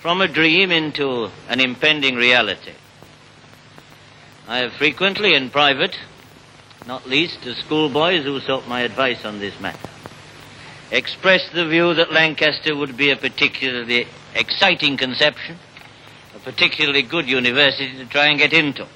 [0.00, 2.72] from a dream into an impending reality,
[4.46, 5.98] I have frequently in private,
[6.86, 9.90] not least to schoolboys who sought my advice on this matter,
[10.90, 15.58] expressed the view that Lancaster would be a particularly exciting conception,
[16.34, 18.86] a particularly good university to try and get into.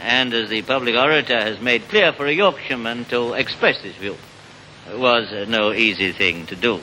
[0.00, 4.16] And as the public orator has made clear for a Yorkshireman to express this view
[4.94, 6.80] was uh, no easy thing to do.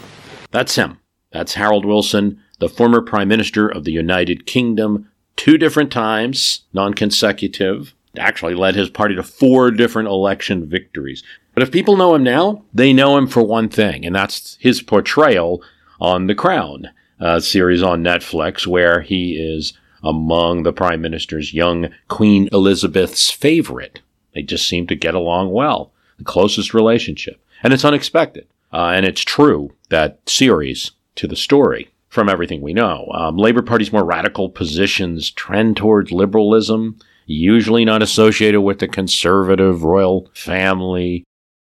[0.51, 0.99] That's him.
[1.31, 6.93] That's Harold Wilson, the former Prime Minister of the United Kingdom, two different times, non
[6.93, 7.93] consecutive.
[8.17, 11.23] Actually led his party to four different election victories.
[11.53, 14.81] But if people know him now, they know him for one thing, and that's his
[14.81, 15.61] portrayal
[15.99, 16.89] on The Crown,
[17.19, 19.73] a series on Netflix where he is
[20.05, 24.01] among the Prime Minister's young Queen Elizabeth's favorite.
[24.33, 27.41] They just seem to get along well, the closest relationship.
[27.63, 28.47] And it's unexpected.
[28.71, 33.09] Uh, and it's true, that series to the story from everything we know.
[33.13, 39.83] Um, Labor Party's more radical positions trend towards liberalism, usually not associated with the conservative
[39.83, 41.23] royal family.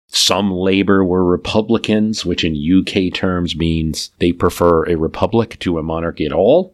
[0.07, 5.83] Some Labor were Republicans, which in UK terms means they prefer a republic to a
[5.83, 6.73] monarchy at all.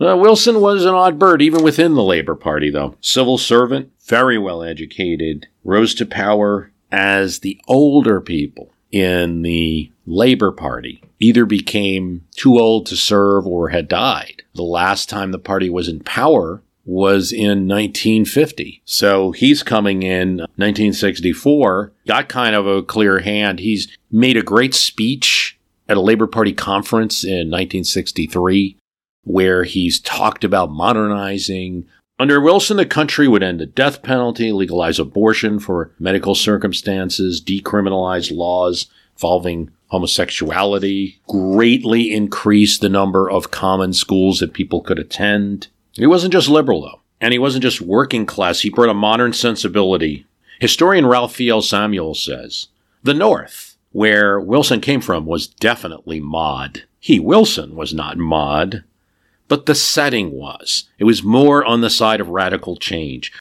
[0.00, 2.96] Uh, Wilson was an odd bird, even within the Labor Party, though.
[3.00, 10.52] Civil servant, very well educated, rose to power as the older people in the Labor
[10.52, 14.42] Party either became too old to serve or had died.
[14.54, 18.82] The last time the party was in power was in 1950.
[18.84, 23.58] So he's coming in 1964, got kind of a clear hand.
[23.58, 28.76] He's made a great speech at a Labor Party conference in 1963
[29.24, 31.86] where he's talked about modernizing.
[32.18, 38.34] Under Wilson, the country would end the death penalty, legalize abortion for medical circumstances, decriminalize
[38.34, 45.68] laws involving homosexuality, greatly increase the number of common schools that people could attend.
[45.92, 48.60] He wasn't just liberal, though, and he wasn't just working class.
[48.60, 50.26] He brought a modern sensibility.
[50.60, 52.68] Historian Ralph Raphael Samuel says
[53.02, 56.84] the North, where Wilson came from, was definitely mod.
[56.98, 58.82] He, Wilson, was not mod
[59.48, 60.88] but the setting was.
[60.98, 63.32] It was more on the side of radical change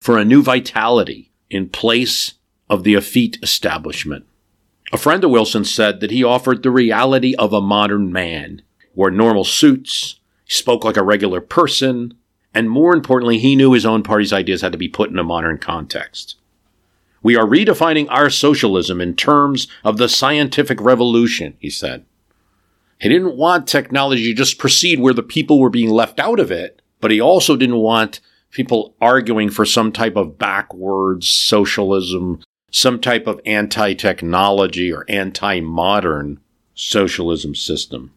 [0.00, 2.34] for a new vitality in place
[2.68, 4.26] of the effete establishment.
[4.92, 8.62] A friend of Wilson said that he offered the reality of a modern man,
[8.94, 12.14] wore normal suits, spoke like a regular person,
[12.52, 15.24] and more importantly, he knew his own party's ideas had to be put in a
[15.24, 16.36] modern context.
[17.22, 22.04] We are redefining our socialism in terms of the scientific revolution, he said.
[23.04, 26.50] He didn't want technology to just proceed where the people were being left out of
[26.50, 32.98] it, but he also didn't want people arguing for some type of backwards socialism, some
[32.98, 36.40] type of anti technology or anti modern
[36.72, 38.14] socialism system.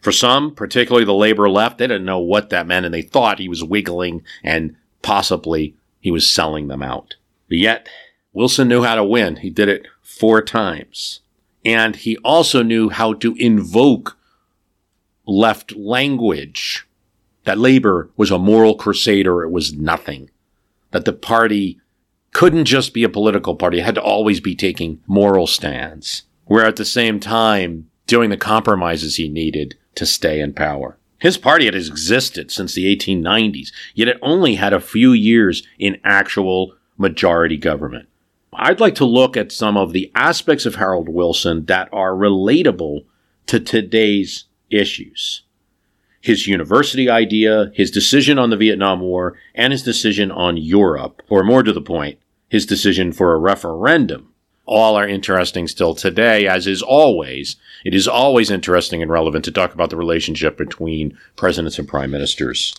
[0.00, 3.38] For some, particularly the labor left, they didn't know what that meant and they thought
[3.38, 7.16] he was wiggling and possibly he was selling them out.
[7.50, 7.90] But yet,
[8.32, 9.36] Wilson knew how to win.
[9.36, 11.20] He did it four times.
[11.64, 14.18] And he also knew how to invoke
[15.26, 16.86] left language.
[17.44, 19.42] That labor was a moral crusader.
[19.42, 20.30] It was nothing.
[20.90, 21.80] That the party
[22.32, 23.78] couldn't just be a political party.
[23.78, 26.24] It had to always be taking moral stands.
[26.44, 30.98] Where at the same time, doing the compromises he needed to stay in power.
[31.18, 36.00] His party had existed since the 1890s, yet it only had a few years in
[36.04, 38.08] actual majority government.
[38.56, 43.04] I'd like to look at some of the aspects of Harold Wilson that are relatable
[43.46, 45.42] to today's issues.
[46.20, 51.44] His university idea, his decision on the Vietnam War, and his decision on Europe, or
[51.44, 54.32] more to the point, his decision for a referendum,
[54.66, 57.56] all are interesting still today, as is always.
[57.84, 62.10] It is always interesting and relevant to talk about the relationship between presidents and prime
[62.10, 62.74] ministers.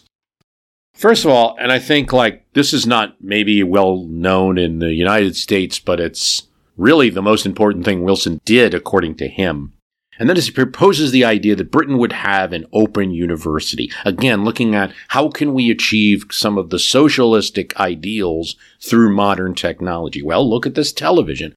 [0.95, 4.93] First of all, and I think like this is not maybe well known in the
[4.93, 9.73] United States, but it's really the most important thing Wilson did, according to him.
[10.17, 13.91] And is he proposes the idea that Britain would have an open university.
[14.05, 20.21] Again, looking at how can we achieve some of the socialistic ideals through modern technology?
[20.21, 21.53] Well, look at this television.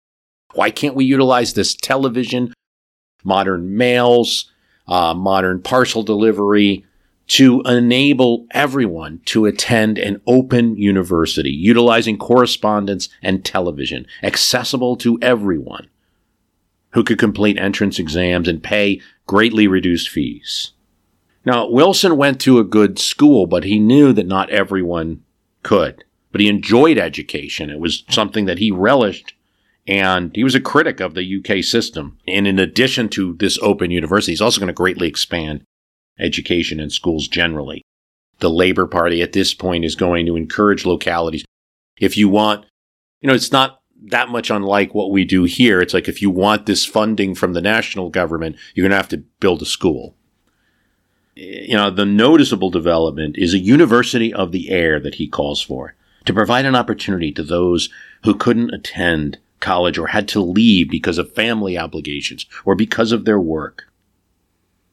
[0.54, 2.52] Why can't we utilize this television,
[3.22, 4.50] modern mails,
[4.88, 6.84] uh, modern parcel delivery,
[7.28, 15.88] to enable everyone to attend an open university utilizing correspondence and television, accessible to everyone
[16.92, 20.72] who could complete entrance exams and pay greatly reduced fees.
[21.44, 25.22] Now, Wilson went to a good school, but he knew that not everyone
[25.62, 26.04] could.
[26.32, 27.70] But he enjoyed education.
[27.70, 29.34] It was something that he relished,
[29.86, 32.18] and he was a critic of the UK system.
[32.26, 35.64] And in addition to this open university, he's also going to greatly expand
[36.18, 37.82] education and schools generally.
[38.40, 41.44] The Labour Party at this point is going to encourage localities.
[41.98, 42.66] If you want,
[43.20, 45.80] you know, it's not that much unlike what we do here.
[45.80, 49.08] It's like if you want this funding from the national government, you're going to have
[49.08, 50.14] to build a school.
[51.34, 55.94] You know, the noticeable development is a university of the air that he calls for
[56.24, 57.88] to provide an opportunity to those
[58.24, 63.24] who couldn't attend college or had to leave because of family obligations or because of
[63.24, 63.84] their work.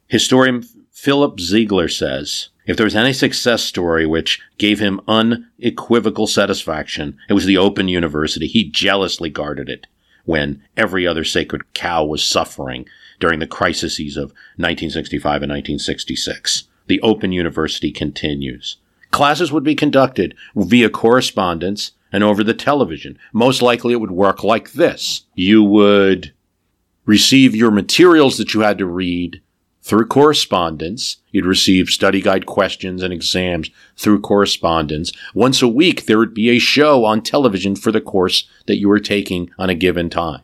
[0.08, 0.64] Historian
[0.96, 7.34] Philip Ziegler says, if there was any success story which gave him unequivocal satisfaction, it
[7.34, 8.48] was the Open University.
[8.48, 9.88] He jealously guarded it
[10.24, 12.88] when every other sacred cow was suffering
[13.20, 16.64] during the crises of 1965 and 1966.
[16.88, 18.78] The Open University continues.
[19.12, 23.20] Classes would be conducted via correspondence and over the television.
[23.34, 25.26] Most likely it would work like this.
[25.36, 26.34] You would
[27.06, 29.42] receive your materials that you had to read
[29.86, 31.18] through correspondence.
[31.32, 35.12] You'd receive study guide questions and exams through correspondence.
[35.36, 38.90] Once a week, there would be a show on television for the course that you
[38.90, 40.42] were taking on a given time.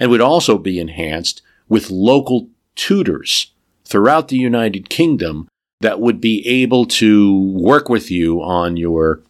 [0.00, 3.52] And would also be enhanced with local tutors
[3.84, 5.46] throughout the United Kingdom
[5.80, 9.22] that would be able to work with you on your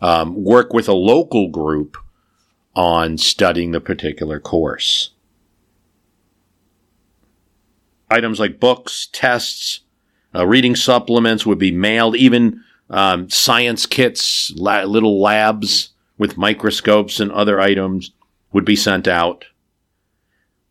[0.00, 1.96] um, work with a local group
[2.76, 5.10] on studying the particular course
[8.10, 9.80] items like books, tests,
[10.34, 17.20] uh, reading supplements would be mailed, even um, science kits, la- little labs with microscopes
[17.20, 18.12] and other items
[18.52, 19.44] would be sent out.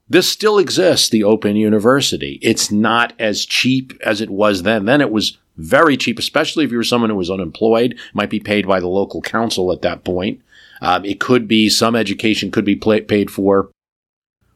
[0.10, 2.40] This still exists, the Open University.
[2.42, 4.86] It's not as cheap as it was then.
[4.86, 8.40] Then it was very cheap, especially if you were someone who was unemployed, might be
[8.40, 10.42] paid by the local council at that point.
[10.82, 13.70] Um, it could be some education could be pay- paid for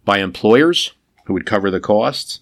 [0.05, 0.93] by employers
[1.25, 2.39] who would cover the costs.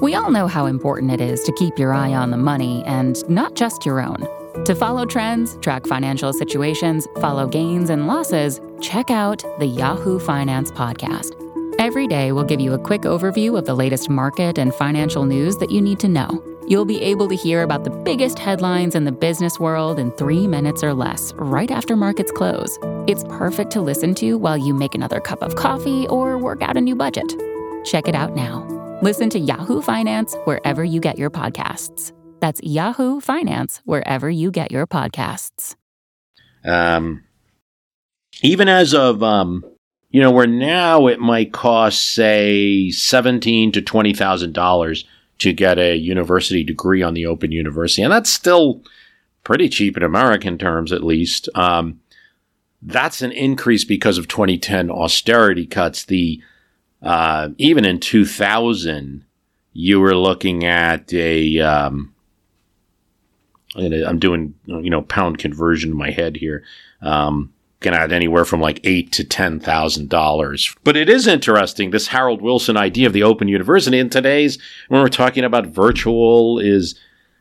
[0.00, 3.28] We all know how important it is to keep your eye on the money and
[3.28, 4.28] not just your own.
[4.64, 10.70] To follow trends, track financial situations, follow gains and losses, check out the Yahoo Finance
[10.70, 11.34] Podcast.
[11.80, 15.56] Every day, we'll give you a quick overview of the latest market and financial news
[15.58, 16.44] that you need to know.
[16.68, 20.46] You'll be able to hear about the biggest headlines in the business world in three
[20.46, 22.78] minutes or less, right after markets close.
[23.08, 26.76] It's perfect to listen to while you make another cup of coffee or work out
[26.76, 27.34] a new budget.
[27.84, 28.77] Check it out now.
[29.00, 32.12] Listen to Yahoo Finance wherever you get your podcasts.
[32.40, 35.76] That's Yahoo Finance wherever you get your podcasts.
[36.64, 37.22] Um,
[38.42, 39.64] even as of um,
[40.10, 45.04] you know, where now it might cost say seventeen to twenty thousand dollars
[45.38, 48.82] to get a university degree on the Open University, and that's still
[49.44, 51.48] pretty cheap in American terms, at least.
[51.54, 52.00] Um,
[52.82, 56.04] that's an increase because of 2010 austerity cuts.
[56.04, 56.42] The
[57.02, 59.24] uh, even in 2000,
[59.72, 61.60] you were looking at a.
[61.60, 62.14] Um,
[63.76, 66.64] I'm doing you know pound conversion in my head here.
[67.00, 70.74] Um, can add anywhere from like eight to ten thousand dollars.
[70.82, 75.00] But it is interesting this Harold Wilson idea of the Open University in today's when
[75.00, 76.98] we're talking about virtual is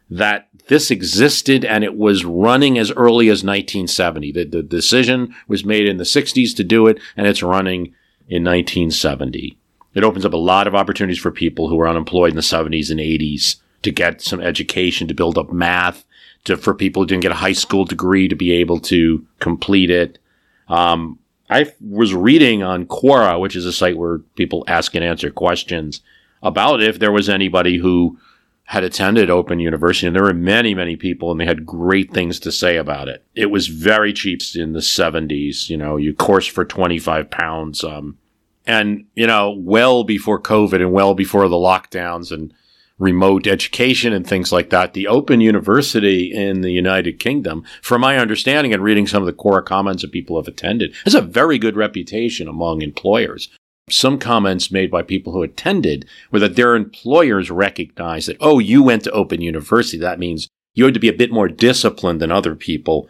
[0.09, 4.31] that this existed and it was running as early as 1970.
[4.31, 7.95] The, the decision was made in the 60s to do it, and it's running
[8.27, 9.57] in 1970.
[9.93, 12.91] It opens up a lot of opportunities for people who were unemployed in the 70s
[12.91, 16.05] and 80s to get some education, to build up math,
[16.43, 19.89] to, for people who didn't get a high school degree to be able to complete
[19.89, 20.19] it.
[20.67, 21.19] Um,
[21.49, 26.01] I was reading on Quora, which is a site where people ask and answer questions
[26.43, 28.19] about if there was anybody who
[28.67, 32.37] had attended Open University, and there were many, many people, and they had great things
[32.37, 33.23] to say about it.
[33.33, 35.69] It was very cheap in the 70s.
[35.69, 37.81] You know, you course for 25 pounds.
[37.85, 38.17] Um,
[38.65, 42.53] and, you know, well before COVID and well before the lockdowns and
[42.99, 48.17] remote education and things like that, the Open University in the United Kingdom, from my
[48.17, 51.57] understanding and reading some of the Quora comments that people have attended, has a very
[51.57, 53.47] good reputation among employers
[53.89, 58.83] some comments made by people who attended were that their employers recognized that, oh, you
[58.83, 59.97] went to Open University.
[59.97, 63.09] That means you had to be a bit more disciplined than other people.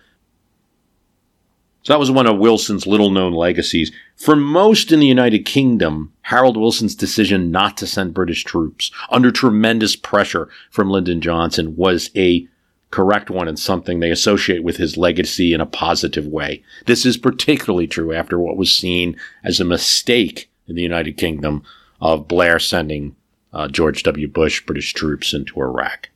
[1.81, 3.91] So that was one of Wilson's little known legacies.
[4.15, 9.31] For most in the United Kingdom, Harold Wilson's decision not to send British troops under
[9.31, 12.47] tremendous pressure from Lyndon Johnson was a
[12.91, 16.63] correct one and something they associate with his legacy in a positive way.
[16.85, 21.63] This is particularly true after what was seen as a mistake in the United Kingdom
[21.99, 23.15] of Blair sending
[23.53, 24.27] uh, George W.
[24.27, 26.09] Bush British troops into Iraq.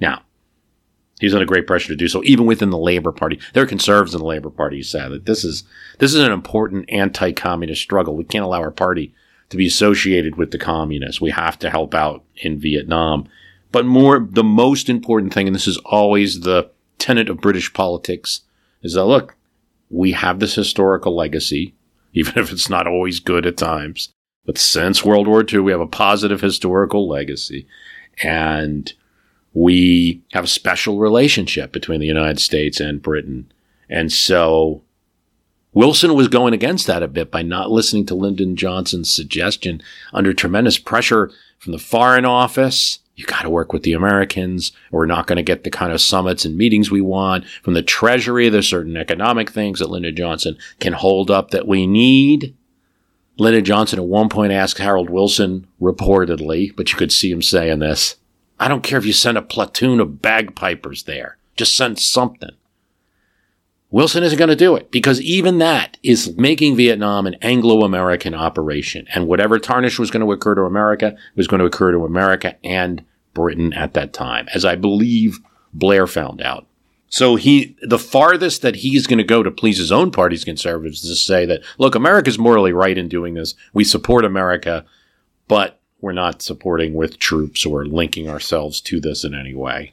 [0.00, 0.22] Now,
[1.20, 3.38] he's under great pressure to do so, even within the Labor Party.
[3.52, 5.64] There are conservatives in the Labor Party who say that this is
[5.98, 8.16] this is an important anti-communist struggle.
[8.16, 9.14] We can't allow our party
[9.50, 11.20] to be associated with the communists.
[11.20, 13.28] We have to help out in Vietnam.
[13.72, 18.40] But more, the most important thing, and this is always the tenet of British politics,
[18.82, 19.36] is that look,
[19.90, 21.74] we have this historical legacy,
[22.14, 24.10] even if it's not always good at times.
[24.44, 27.66] But since World War II, we have a positive historical legacy.
[28.22, 28.92] And
[29.52, 33.50] we have a special relationship between the United States and Britain.
[33.88, 34.82] And so
[35.72, 39.82] Wilson was going against that a bit by not listening to Lyndon Johnson's suggestion
[40.12, 43.00] under tremendous pressure from the Foreign Office.
[43.20, 44.72] You got to work with the Americans.
[44.90, 47.46] We're not going to get the kind of summits and meetings we want.
[47.62, 51.86] From the Treasury, there's certain economic things that Lyndon Johnson can hold up that we
[51.86, 52.56] need.
[53.36, 57.80] Lyndon Johnson at one point asked Harold Wilson, reportedly, but you could see him saying
[57.80, 58.16] this
[58.58, 61.36] I don't care if you send a platoon of bagpipers there.
[61.56, 62.52] Just send something.
[63.90, 68.34] Wilson isn't going to do it because even that is making Vietnam an Anglo American
[68.34, 69.06] operation.
[69.12, 72.56] And whatever tarnish was going to occur to America was going to occur to America
[72.64, 73.04] and
[73.34, 75.38] Britain at that time, as I believe
[75.72, 76.66] Blair found out.
[77.08, 81.02] So he, the farthest that he's going to go to please his own party's conservatives
[81.02, 83.54] is to say that, look, America's morally right in doing this.
[83.72, 84.84] We support America,
[85.48, 89.92] but we're not supporting with troops or linking ourselves to this in any way.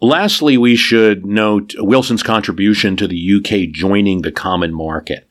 [0.00, 5.26] Lastly, we should note Wilson's contribution to the UK joining the common market.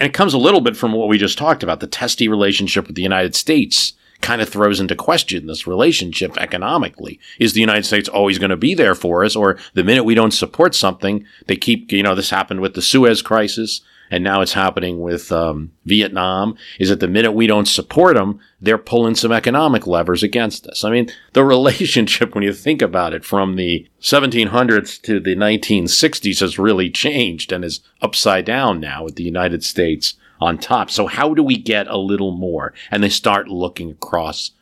[0.00, 1.78] And it comes a little bit from what we just talked about.
[1.78, 7.20] The testy relationship with the United States kind of throws into question this relationship economically.
[7.38, 9.36] Is the United States always going to be there for us?
[9.36, 12.82] Or the minute we don't support something, they keep, you know, this happened with the
[12.82, 17.66] Suez crisis and now it's happening with um, Vietnam, is that the minute we don't
[17.66, 20.84] support them, they're pulling some economic levers against us.
[20.84, 26.40] I mean, the relationship, when you think about it, from the 1700s to the 1960s
[26.40, 30.90] has really changed and is upside down now with the United States on top.
[30.90, 32.74] So how do we get a little more?
[32.90, 34.52] And they start looking across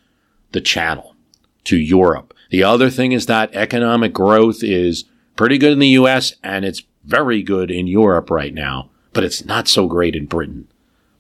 [0.53, 1.15] the channel
[1.65, 2.35] to Europe.
[2.51, 5.05] The other thing is that economic growth is
[5.37, 9.45] pretty good in the US and it's very good in Europe right now but it's
[9.47, 10.69] not so great in Britain.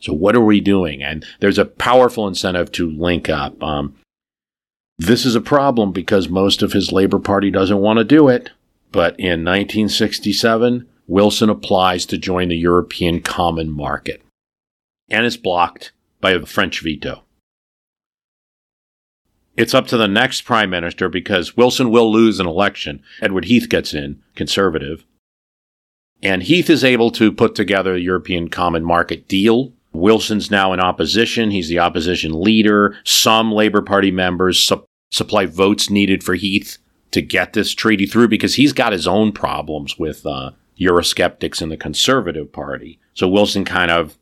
[0.01, 1.03] So what are we doing?
[1.03, 3.63] And there's a powerful incentive to link up.
[3.63, 3.95] Um,
[4.99, 8.51] this is a problem because most of his Labor Party doesn't want to do it.
[8.93, 14.23] But in 1967, Wilson applies to join the European Common Market.
[15.09, 17.25] And is blocked by a French veto.
[19.57, 23.03] It's up to the next prime minister because Wilson will lose an election.
[23.21, 25.05] Edward Heath gets in, conservative.
[26.23, 29.73] And Heath is able to put together a European Common Market deal.
[29.93, 31.51] Wilson's now in opposition.
[31.51, 32.97] He's the opposition leader.
[33.05, 36.79] Some Labor Party members su- supply votes needed for Heath
[37.13, 40.51] to get this treaty through because he's got his own problems with uh,
[40.81, 42.99] Eurosceptics in the Conservative Party.
[43.13, 44.19] So Wilson kind of,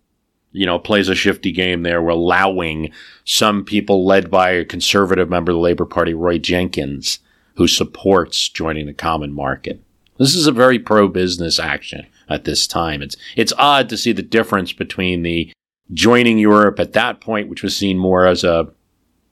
[0.53, 2.93] you know, plays a shifty game there, We're allowing
[3.25, 7.19] some people led by a conservative member of the Labor Party, Roy Jenkins,
[7.57, 9.83] who supports joining the common market.
[10.19, 13.03] This is a very pro-business action at this time.
[13.03, 15.53] It's it's odd to see the difference between the
[15.93, 18.69] joining Europe at that point, which was seen more as a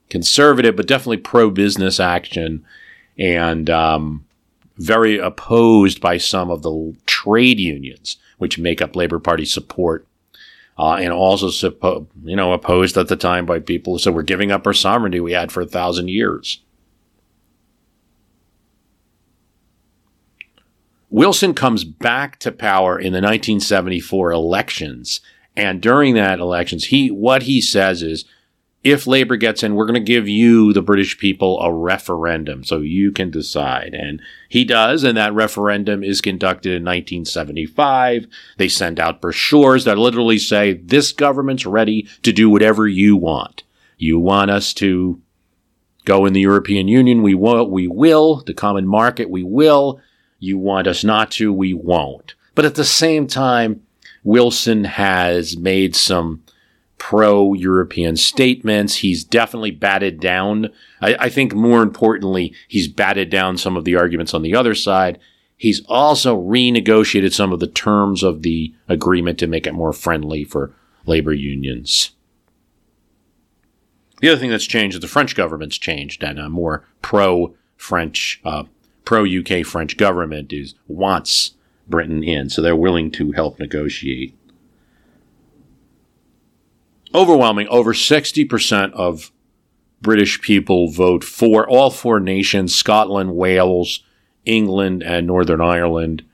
[0.09, 2.65] conservative but definitely pro-business action,
[3.19, 4.25] and um,
[4.77, 10.07] very opposed by some of the trade unions, which make up Labor Party support.
[10.81, 14.23] Uh, and also, suppo- you know, opposed at the time by people who said we're
[14.23, 16.63] giving up our sovereignty we had for a thousand years.
[21.11, 25.21] Wilson comes back to power in the 1974 elections.
[25.55, 28.25] And during that elections, he, what he says is,
[28.83, 32.79] if Labor gets in, we're going to give you, the British people, a referendum so
[32.79, 33.95] you can decide.
[33.95, 38.27] And he does, and that referendum is conducted in 1975.
[38.57, 43.65] They send out brochures that literally say, this government's ready to do whatever you want.
[43.99, 45.21] You want us to
[46.07, 48.43] go in the European Union, we will, we will.
[48.45, 50.01] The common market, we will.
[50.39, 52.35] You want us not to, we won't.
[52.55, 53.83] But at the same time,
[54.25, 56.43] Wilson has made some
[57.01, 58.97] pro European statements.
[58.97, 60.69] He's definitely batted down.
[61.01, 64.75] I, I, think more importantly, he's batted down some of the arguments on the other
[64.75, 65.19] side.
[65.57, 70.45] He's also renegotiated some of the terms of the agreement to make it more friendly
[70.45, 70.75] for
[71.07, 72.11] labor unions.
[74.21, 78.43] The other thing that's changed is the French government's changed and a more pro French
[78.45, 78.65] uh,
[79.07, 81.55] pro UK French government is wants
[81.89, 84.37] Britain in, so they're willing to help negotiate.
[87.15, 89.33] Overwhelming, over 60% of
[90.01, 94.05] British people vote for all four nations Scotland, Wales,
[94.45, 96.25] England, and Northern Ireland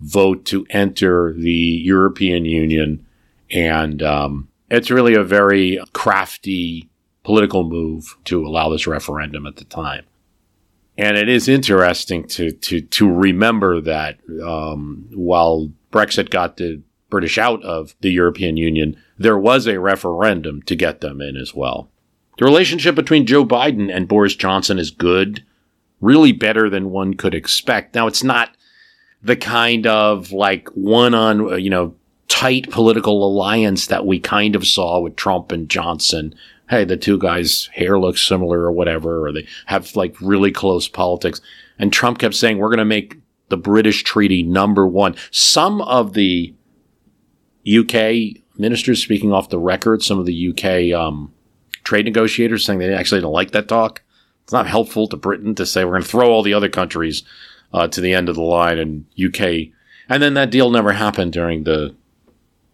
[0.00, 3.06] vote to enter the European Union.
[3.50, 6.88] And um, it's really a very crafty
[7.22, 10.04] political move to allow this referendum at the time.
[10.96, 17.38] And it is interesting to to to remember that um, while Brexit got the British
[17.38, 21.90] out of the European Union, there was a referendum to get them in as well.
[22.38, 25.44] The relationship between Joe Biden and Boris Johnson is good,
[26.00, 27.94] really better than one could expect.
[27.94, 28.56] Now, it's not
[29.22, 31.94] the kind of like one on, uh, you know,
[32.28, 36.34] tight political alliance that we kind of saw with Trump and Johnson.
[36.68, 40.88] Hey, the two guys' hair looks similar or whatever, or they have like really close
[40.88, 41.40] politics.
[41.78, 45.14] And Trump kept saying, we're going to make the British treaty number one.
[45.30, 46.54] Some of the
[47.68, 51.32] UK ministers speaking off the record, some of the UK um,
[51.82, 54.02] trade negotiators saying they actually don't like that talk.
[54.42, 57.22] It's not helpful to Britain to say we're going to throw all the other countries
[57.72, 59.72] uh, to the end of the line and UK.
[60.08, 61.94] And then that deal never happened during the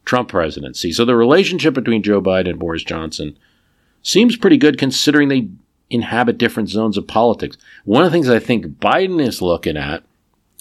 [0.05, 0.93] Trump presidency.
[0.93, 3.39] So the relationship between Joe Biden and Boris Johnson
[4.03, 5.49] seems pretty good considering they
[5.91, 7.57] inhabit different zones of politics.
[7.85, 10.03] One of the things I think Biden is looking at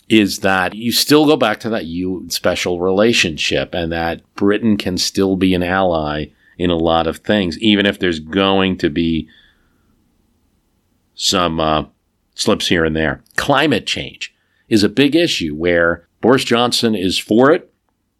[0.10, 4.97] is that you still go back to that U special relationship and that Britain can
[4.97, 6.26] still be an ally
[6.57, 9.30] in a lot of things, even if there's going to be
[11.14, 11.86] some uh,
[12.36, 13.24] slips here and there.
[13.36, 14.34] Climate change
[14.68, 17.72] is a big issue where Boris Johnson is for it.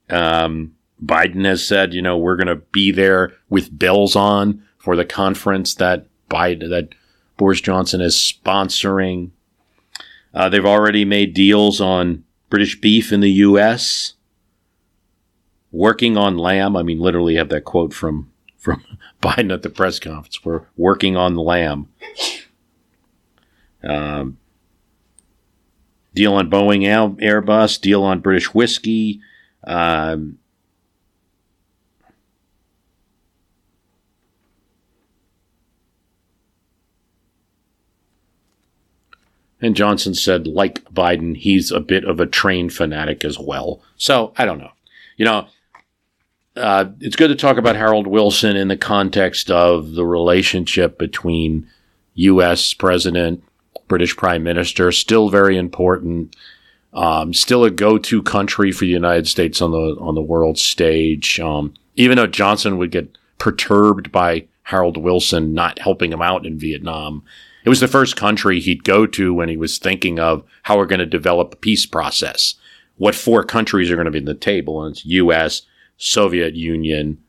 [0.10, 4.96] Um, Biden has said, you know, we're going to be there with bells on for
[4.96, 6.90] the conference that Biden, that
[7.38, 9.32] Boris Johnson is sponsoring.
[10.34, 14.14] Uh, they've already made deals on British beef in the U.S
[15.72, 16.76] working on lamb.
[16.76, 18.84] I mean, literally have that quote from from
[19.22, 20.44] Biden at the press conference.
[20.44, 21.90] We're working on the lamb.
[23.84, 24.38] Um,
[26.14, 26.84] deal on Boeing
[27.20, 27.80] Airbus.
[27.80, 29.22] Deal on British whiskey.
[29.66, 30.40] Um,
[39.62, 43.82] And Johnson said, like Biden, he's a bit of a train fanatic as well.
[43.98, 44.72] So I don't know.
[45.18, 45.48] You know,
[46.56, 51.68] uh, it's good to talk about Harold Wilson in the context of the relationship between
[52.16, 52.74] U.S.
[52.74, 53.44] President,
[53.88, 56.36] British Prime Minister, still very important.
[56.92, 61.40] Um, still a go-to country for the United States on the on the world stage.
[61.40, 66.58] Um, even though Johnson would get perturbed by Harold Wilson not helping him out in
[66.58, 67.24] Vietnam,
[67.70, 70.88] it was the first country he'd go to when he was thinking of how we're
[70.88, 72.56] going to develop a peace process.
[72.98, 74.84] What four countries are going to be in the table?
[74.84, 75.62] And it's U.S.,
[75.96, 77.20] Soviet Union,